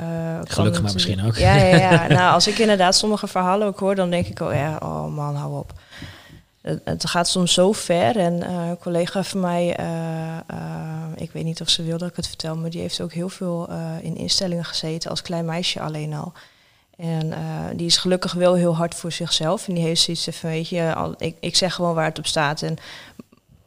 [0.43, 1.35] Gelukkig maar misschien ook.
[1.35, 2.07] Ja, ja, ja.
[2.17, 5.35] nou, als ik inderdaad sommige verhalen ook hoor, dan denk ik, oh ja, oh man,
[5.35, 5.73] hou op.
[6.61, 8.17] Het, het gaat soms zo ver.
[8.17, 9.67] En uh, een collega van mij,
[11.15, 13.29] ik weet niet of ze wil dat ik het vertel, maar die heeft ook heel
[13.29, 13.69] veel
[14.01, 16.33] in instellingen gezeten als klein meisje alleen al.
[16.99, 17.33] En
[17.75, 19.67] die is gelukkig wel heel hard voor zichzelf.
[19.67, 22.25] En die heeft zoiets van, weet je, al, ik, ik zeg gewoon waar het op
[22.25, 22.61] staat.
[22.61, 22.77] En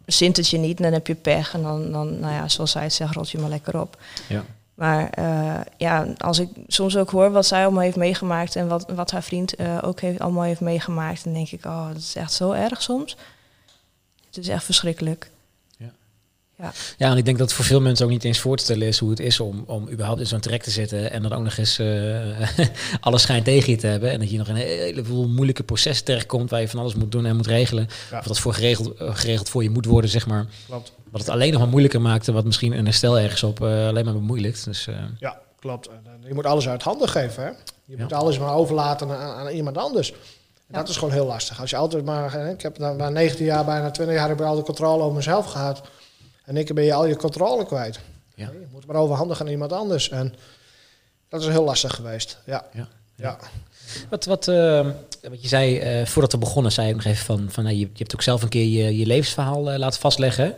[0.07, 1.55] zint het je niet, dan heb je pech.
[1.55, 3.97] En dan, dan nou ja, zoals zij het zegt, rot je maar lekker op.
[4.29, 4.45] Ja.
[4.75, 8.91] Maar uh, ja, als ik soms ook hoor wat zij allemaal heeft meegemaakt en wat,
[8.91, 12.15] wat haar vriend uh, ook heeft, allemaal heeft meegemaakt, dan denk ik, oh, dat is
[12.17, 13.17] echt zo erg soms.
[14.27, 15.31] Het is echt verschrikkelijk.
[16.63, 16.73] Ja.
[16.97, 17.11] Ja.
[17.11, 18.99] en ik denk dat het voor veel mensen ook niet eens voor te stellen is
[18.99, 21.57] hoe het is om, om überhaupt in zo'n trek te zitten en dan ook nog
[21.57, 22.49] eens uh,
[23.01, 24.11] alles schijnt tegen je te hebben.
[24.11, 27.27] En dat je nog een heleboel moeilijke processen terechtkomt waar je van alles moet doen
[27.27, 27.89] en moet regelen.
[28.13, 30.47] Of dat voor geregeld, geregeld voor je moet worden, zeg maar.
[30.67, 30.93] Klopt.
[31.11, 34.05] Wat het alleen nog maar moeilijker maakte, wat misschien een herstel ergens op uh, alleen
[34.05, 34.65] maar bemoeilijkt.
[34.65, 34.97] Dus, uh.
[35.19, 35.89] Ja, klopt.
[36.27, 37.45] Je moet alles uit handen geven.
[37.45, 37.51] Hè?
[37.85, 40.09] Je moet alles maar overlaten aan, aan iemand anders.
[40.09, 40.79] Ja.
[40.79, 41.61] Dat is gewoon heel lastig.
[41.61, 44.47] Als je altijd maar, hè, ik heb na 19 jaar, bijna 20 jaar, heb ik
[44.47, 45.83] al de controle over mezelf gehad.
[46.45, 48.01] En ik ben je al je controle kwijt.
[48.35, 48.51] Ja.
[48.51, 50.09] Je moet maar overhandigen aan iemand anders.
[50.09, 50.35] En
[51.29, 52.39] dat is heel lastig geweest.
[52.47, 52.65] Ja.
[52.73, 52.89] ja.
[53.17, 53.39] ja.
[54.11, 54.87] Wat, wat, uh,
[55.29, 57.79] wat je zei, uh, voordat we begonnen, zei ik nog even van, van uh, je,
[57.79, 60.55] je, hebt ook zelf een keer je, je levensverhaal laten vastleggen.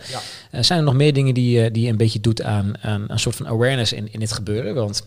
[0.50, 0.62] Ja.
[0.62, 3.36] zijn er nog meer dingen die, die je een beetje doet aan, aan een soort
[3.36, 4.74] van awareness in, in dit gebeuren?
[4.74, 5.06] Want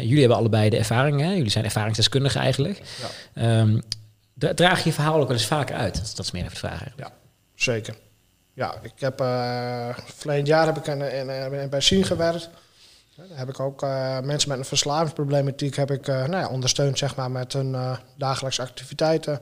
[0.00, 1.32] jullie hebben allebei de ervaring, hè?
[1.32, 2.82] jullie zijn ervaringsdeskundigen eigenlijk.
[3.34, 3.60] Ja.
[3.60, 3.82] Um,
[4.54, 5.94] draag je je verhaal ook wel eens vaker uit?
[5.94, 7.08] Dat, dat is meer even de vraag eigenlijk.
[7.08, 7.12] Ja,
[7.54, 7.94] zeker.
[8.60, 9.16] Ja, ik heb
[10.16, 11.30] verleden jaar heb ik in,
[11.72, 12.50] in, Sien gewerkt.
[13.16, 16.98] Dan heb ik ook uh, mensen met een verslavingsproblematiek heb ik, uh, nou ja, ondersteund
[16.98, 19.40] zeg maar, met hun uh, dagelijkse activiteiten.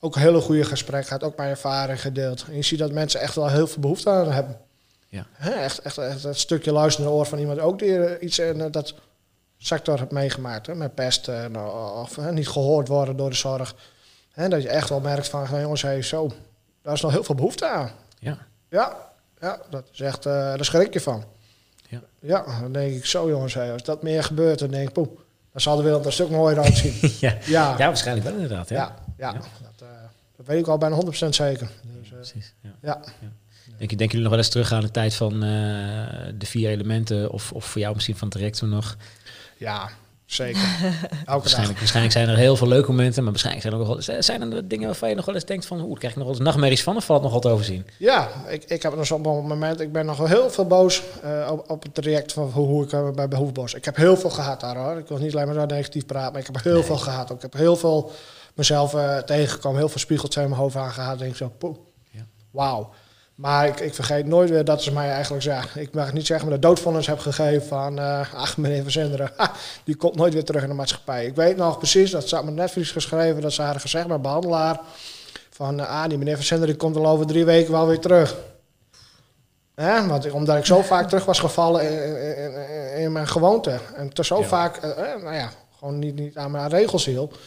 [0.00, 2.44] Ook een hele goede gesprek gehad, ook mijn ervaring gedeeld.
[2.48, 4.60] En je ziet dat mensen echt wel heel veel behoefte aan hebben.
[5.08, 5.26] Ja.
[5.32, 8.94] Hè, echt, echt, echt een stukje luisterende oor van iemand ook die iets in dat
[9.58, 10.66] sector heeft meegemaakt.
[10.66, 11.30] Hè, met pest
[11.94, 13.74] of niet gehoord worden door de zorg.
[14.32, 16.30] Hè, dat je echt wel merkt van, nou, jongens, hey, zo,
[16.82, 17.90] daar is nog heel veel behoefte aan.
[18.70, 19.08] Ja.
[19.40, 21.24] Ja, dat is echt, daar schrik je van.
[21.88, 22.00] Ja.
[22.20, 25.08] ja, dan denk ik zo jongens, als dat meer gebeurt, dan denk ik, poeh,
[25.52, 26.92] dan zal de wereld er een stuk mooier uitzien.
[27.20, 27.36] ja.
[27.44, 28.68] ja, ja, waarschijnlijk wel inderdaad.
[28.68, 28.76] Ja,
[29.16, 29.32] ja, ja.
[29.32, 29.42] Dat,
[29.82, 29.88] eh,
[30.36, 31.70] dat weet ik al bijna 100% zeker.
[31.98, 32.54] Dus, eh, precies.
[32.60, 32.70] Ja.
[32.82, 33.00] ja.
[33.78, 37.30] Denk, je- denken jullie nog wel eens terug aan de tijd van de vier elementen?
[37.30, 38.96] Of, of voor jou misschien van direct nog?
[39.56, 39.90] ja,
[40.32, 40.60] zeker.
[41.26, 44.52] Waarschijnlijk, waarschijnlijk zijn er heel veel leuke momenten, maar waarschijnlijk zijn er ook wel zijn
[44.52, 46.36] er dingen waarvan je nog wel eens denkt van, oeh, daar krijg ik nog wel
[46.36, 47.86] eens nachtmerries van of valt het nog wat overzien?
[47.96, 51.48] Ja, ik, ik heb op een moment, ik ben nog wel heel veel boos eh,
[51.52, 53.74] op, op het traject van hoe, hoe ik eh, bij, bij Hoefbos.
[53.74, 54.98] Ik heb heel veel gehad daar hoor.
[54.98, 56.82] Ik wil niet alleen maar zo negatief praten, maar ik heb heel Nee.
[56.82, 57.30] veel gehad.
[57.30, 57.36] Ook.
[57.36, 58.10] Ik heb heel veel
[58.54, 61.18] mezelf eh, tegengekomen, heel veel spiegels in mijn hoofd aangehad.
[61.18, 61.76] Denk ik zo, poeh,
[62.10, 62.26] Ja.
[62.50, 62.90] wauw.
[63.40, 65.80] Maar ik, ik vergeet nooit weer dat ze mij eigenlijk zeggen.
[65.80, 69.30] Ik mag niet zeggen, maar de doodvonnis heb gegeven van, eh ach meneer Van Zinderen,
[69.36, 69.52] ha,
[69.84, 71.26] die komt nooit weer terug in de maatschappij.
[71.26, 74.80] Ik weet nog precies, dat staat met Netflix geschreven, dat ze hadden gezegd met behandelaar,
[75.50, 78.36] van, eh, ah, die meneer Van Zinderen komt al over drie weken wel weer terug.
[79.74, 83.78] Hè, want omdat ik zo vaak terug was gevallen in, in, in- in mijn gewoonte.
[83.96, 84.44] En te zo Ja.
[84.46, 87.38] vaak, eh, nou ja, gewoon niet, niet aan mijn regels hield.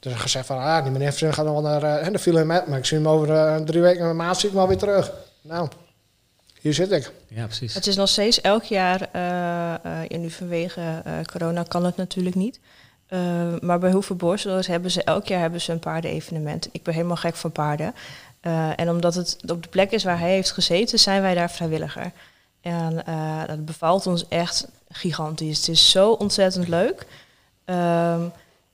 [0.00, 1.82] Dus ik gezegd van, ah, die meneer Van Zinderen gaat nog wel naar...
[1.98, 4.16] eh, en de viel in met, maar ik zie hem over drie weken en een
[4.16, 5.12] maand zie ik hem wel weer terug.
[5.46, 5.68] Nou,
[6.60, 7.12] hier zit ik.
[7.28, 7.74] Ja, precies.
[7.74, 11.96] Het is nog steeds elk jaar, eh eh, ja, nu vanwege eh, corona kan het
[11.96, 12.60] natuurlijk niet.
[13.06, 14.16] Eh, maar bij Hoeve
[14.66, 16.68] hebben ze elk jaar hebben ze een paardenevenement.
[16.72, 17.94] Ik ben helemaal gek van paarden.
[18.40, 21.50] Eh, en omdat het op de plek is waar hij heeft gezeten, zijn wij daar
[21.50, 22.12] vrijwilliger.
[22.60, 25.58] En eh, dat bevalt ons echt gigantisch.
[25.58, 27.06] Het is zo ontzettend leuk.
[27.64, 28.28] Ehm,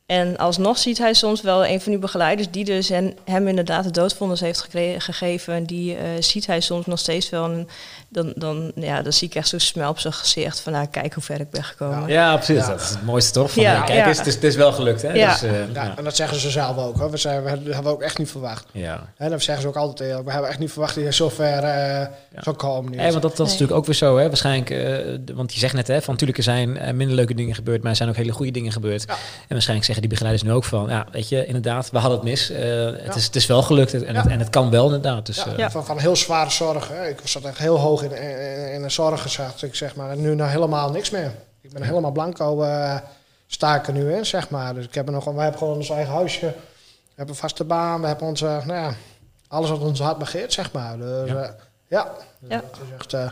[0.06, 3.84] en alsnog ziet hij soms wel een van die begeleiders die dus hen, hem inderdaad
[3.84, 5.54] de doodvonnis heeft gegeven.
[5.54, 7.44] En die eh, ziet hij soms nog steeds wel.
[7.44, 7.68] En
[8.08, 11.14] dan, dan, ja, dan zie ik echt zo'n smel op zijn gezicht van nou, kijk
[11.14, 12.08] hoe ver ik ben gekomen.
[12.08, 12.56] Ja, precies.
[12.56, 12.66] Ja.
[12.66, 13.50] Dat is het mooiste toch?
[13.50, 14.08] Van, Ja, ja, kijk ja.
[14.08, 15.12] het is, het is wel gelukt, hè?
[15.12, 15.30] Ja.
[15.32, 15.94] Dus, eh, Ja, ja.
[15.96, 16.98] En dat zeggen ze zelf ook.
[16.98, 17.10] Hoor.
[17.10, 18.64] We, zijn, we hebben we ook echt niet verwacht.
[18.72, 19.12] ja.
[19.16, 20.26] Hè, dat zeggen ze ook altijd eerlijk.
[20.26, 22.06] We hebben echt niet verwacht dat je zo ver eh
[22.40, 22.90] zou komen.
[22.90, 22.98] nu.
[22.98, 23.60] Hey, want dat, dat is Nee.
[23.60, 24.26] natuurlijk ook weer zo, hè?
[24.28, 27.54] Waarschijnlijk, eh, want je zegt net, hè, van natuurlijk er zijn eh, minder leuke dingen
[27.54, 29.04] gebeurd, maar er zijn ook hele goede dingen gebeurd.
[29.06, 29.12] Ja.
[29.12, 32.28] En waarschijnlijk zeggen die begeleiders nu ook van, ja, weet je, inderdaad, we hadden het
[32.28, 32.50] mis.
[32.50, 33.14] Eh, het, Ja.
[33.14, 34.22] is, het is wel gelukt en, Ja.
[34.22, 35.26] het, en het kan wel inderdaad.
[35.26, 35.70] Dus, Ja, eh, Ja.
[35.70, 36.88] Van, van heel zware zorg.
[36.88, 37.08] Hè.
[37.08, 40.10] Ik zat echt heel hoog in, in, in de zorg gezakt, ik zeg maar.
[40.10, 41.32] En nu nou helemaal niks meer.
[41.60, 42.96] Ik ben helemaal blanco eh
[43.46, 44.74] sta ik er nu in, zeg maar.
[44.74, 46.46] Dus ik heb er nog, we hebben gewoon ons eigen huisje.
[46.46, 48.00] We hebben een vaste baan.
[48.00, 48.94] We hebben onze, nou ja,
[49.48, 50.98] alles wat ons hart begeert, zeg maar.
[50.98, 51.54] Dus, Ja.
[51.88, 52.14] ja.
[52.48, 53.30] het is echt eh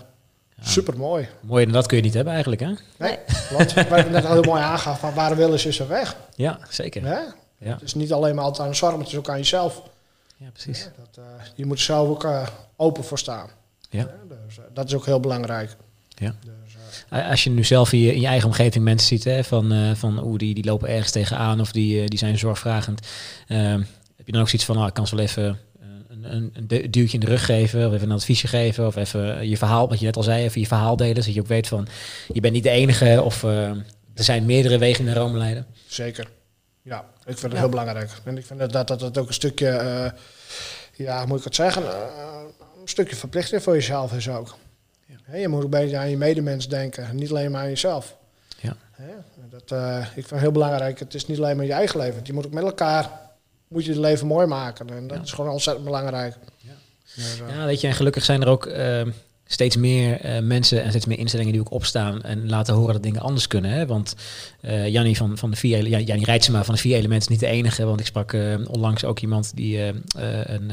[0.63, 1.29] super mooi.
[1.41, 2.73] Mooier dan dat kun je niet hebben eigenlijk, hè?
[2.99, 3.19] Nee.
[3.51, 6.17] Wat ik net al heel mooi aangaf, van waar de wil is, is er weg.
[6.35, 7.05] Ja, zeker.
[7.05, 7.19] Hè?
[7.59, 9.37] Ja, Het is niet alleen maar altijd aan de zorg, maar het is ook aan
[9.37, 9.83] jezelf.
[10.37, 10.89] ja precies.
[10.99, 12.47] Dat, eh, je moet er zelf ook eh,
[12.77, 13.49] open voor staan.
[13.91, 14.11] Ja.
[14.47, 15.77] Dus, eh, dat is ook heel belangrijk.
[16.15, 16.35] Ja.
[16.45, 19.97] Dus, Als je nu zelf in je, in je eigen omgeving mensen ziet, hè, van,
[19.97, 23.07] van oeh, die, die lopen ergens tegenaan of die, die zijn zorgvragend.
[23.49, 23.79] Ehm,
[24.17, 25.59] heb je dan ook zoiets van, nou, ik kan ze wel even
[26.25, 28.97] een, een, een du- duwtje in de rug geven, of even een adviesje geven, of
[28.97, 31.47] even je verhaal, wat je net al zei, even je verhaal delen, zodat je ook
[31.47, 31.87] weet van,
[32.33, 33.69] je bent niet de enige, of eh,
[34.15, 35.67] er zijn meerdere wegen naar Rome leiden.
[35.87, 36.29] zeker.
[36.83, 37.59] Ja, ik vind het Ja.
[37.59, 38.11] heel belangrijk.
[38.25, 40.11] En ik vind dat dat, dat ook een stukje, eh,
[40.97, 41.99] ja, hoe moet ik het zeggen, Eh,
[42.83, 44.57] een stukje verplichting voor jezelf is ook.
[45.07, 45.15] Ja.
[45.23, 48.17] Hè, je moet een beetje aan je medemens denken, niet alleen maar aan jezelf.
[48.61, 48.77] Ja.
[48.91, 49.13] Hè,
[49.51, 50.99] dat, eh, ik vind het heel belangrijk.
[50.99, 52.15] Het is niet alleen maar je eigen leven.
[52.15, 53.11] want Je moet ook met elkaar
[53.71, 54.89] moet je het leven mooi maken.
[54.91, 55.23] En dat Ja.
[55.23, 56.35] is gewoon ontzettend belangrijk.
[56.57, 56.73] Ja.
[57.15, 59.11] Dus, Ja, weet je, en gelukkig zijn er ook ehm,
[59.53, 63.03] steeds meer eh, mensen en steeds meer instellingen die ook opstaan en laten horen dat
[63.03, 63.71] dingen anders kunnen.
[63.71, 63.87] Hè?
[63.87, 64.15] Want
[64.87, 67.57] Jannie van, van de vier, ja, Jannie Rijtsema van de vier elementen is niet de
[67.57, 67.85] enige.
[67.85, 70.71] Want ik sprak eh, onlangs ook iemand die een,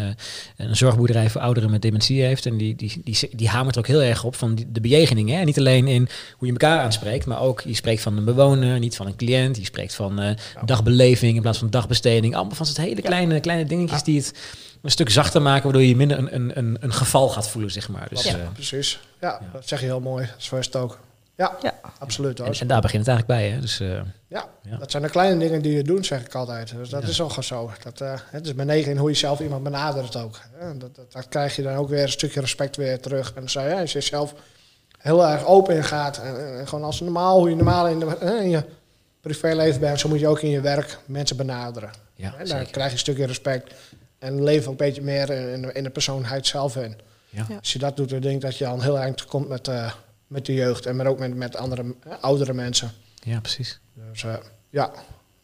[0.57, 2.45] een zorgboerderij voor ouderen met dementie heeft.
[2.45, 5.29] En die, die, die, die hamert er ook heel erg op van die, de bejegening.
[5.29, 5.43] Hè?
[5.43, 6.07] Niet alleen in
[6.37, 9.57] hoe je elkaar aanspreekt, maar ook je spreekt van een bewoner, niet van een cliënt.
[9.57, 12.35] Je spreekt van dagbeleving in plaats van dagbesteding.
[12.35, 14.05] Allemaal van het hele kleine, kleine dingetjes Ja.
[14.05, 14.33] die het
[14.81, 17.89] een stuk zachter maken, waardoor je minder een, een, een, een geval gaat voelen, zeg
[17.89, 18.07] maar.
[18.09, 18.99] Dus, dat- eh, precies.
[19.21, 19.49] Ja, ja.
[19.53, 20.25] dat zeg je heel mooi.
[20.25, 20.99] Dat is je ook.
[21.35, 21.73] Ja, Ja.
[21.99, 22.37] absoluut.
[22.37, 22.47] Hoor.
[22.47, 23.59] en, en daar begint het eigenlijk bij, hè?
[23.61, 24.77] Dus, eh, Ja, Ja.
[24.77, 26.73] dat zijn de kleine dingen die je doet, zeg ik altijd.
[26.75, 27.07] Dus dat Ja.
[27.07, 27.71] is ook gewoon zo.
[27.83, 30.39] Dat, eh, het is beneden in hoe je zelf iemand benadert ook.
[30.53, 30.77] hè.
[30.77, 33.27] Dat, dat, dat krijg je dan ook weer een stukje respect weer terug.
[33.27, 34.33] En dan zei je, als je zelf
[34.97, 36.17] heel erg open in gaat.
[36.17, 38.63] En, en- en gewoon als normaal, hoe je normaal in, de, in je
[39.21, 41.89] privéleven bent, zo moet je ook in je werk mensen benaderen.
[42.15, 42.71] ja, Hè, dan zeker.
[42.71, 43.73] krijg je een stukje respect.
[44.19, 46.95] En leef ook een beetje meer in, de- in de persoonlijkheid zelf in.
[47.29, 47.45] Ja.
[47.49, 47.55] Ja.
[47.59, 49.67] Als je dat doet, dan denk ik dat je al een heel eind komt met,
[49.67, 49.91] eh,
[50.27, 50.85] met de jeugd.
[50.85, 52.91] En maar ook met, met andere, eh, oudere mensen.
[53.23, 53.79] ja, precies.
[54.11, 54.33] Dus eh,
[54.69, 54.91] ja,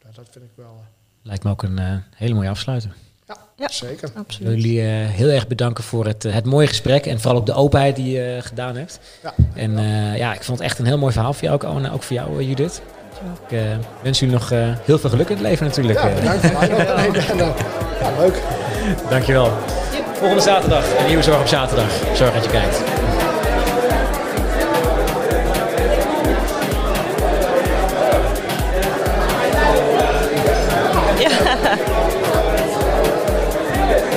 [0.03, 0.83] dat, dat vind ik wel.
[1.23, 2.93] Lijkt me ook een hele mooie afsluiter.
[3.27, 3.69] ja, Ja.
[3.69, 4.07] zeker.
[4.07, 4.53] Ik wil Absoluut.
[4.61, 7.95] jullie eh, heel erg bedanken voor het, het mooie gesprek en vooral ook de openheid
[7.95, 8.99] die je gedaan hebt.
[9.23, 11.63] Ja, En eh, ja, ik vond het echt een heel mooi verhaal voor jou ook,
[11.63, 12.81] Owen, ook voor jou, Judith.
[13.47, 15.99] Ik eh, wens jullie nog eh, heel veel geluk in het leven natuurlijk.
[15.99, 16.69] ja bedankt voor mij.
[16.69, 17.37] En,
[17.99, 18.41] ja, leuk.
[19.09, 19.51] Dankjewel.
[20.13, 21.89] Volgende zaterdag, een nieuwe Zorg op zaterdag.
[22.13, 22.92] Zorg dat je kijkt.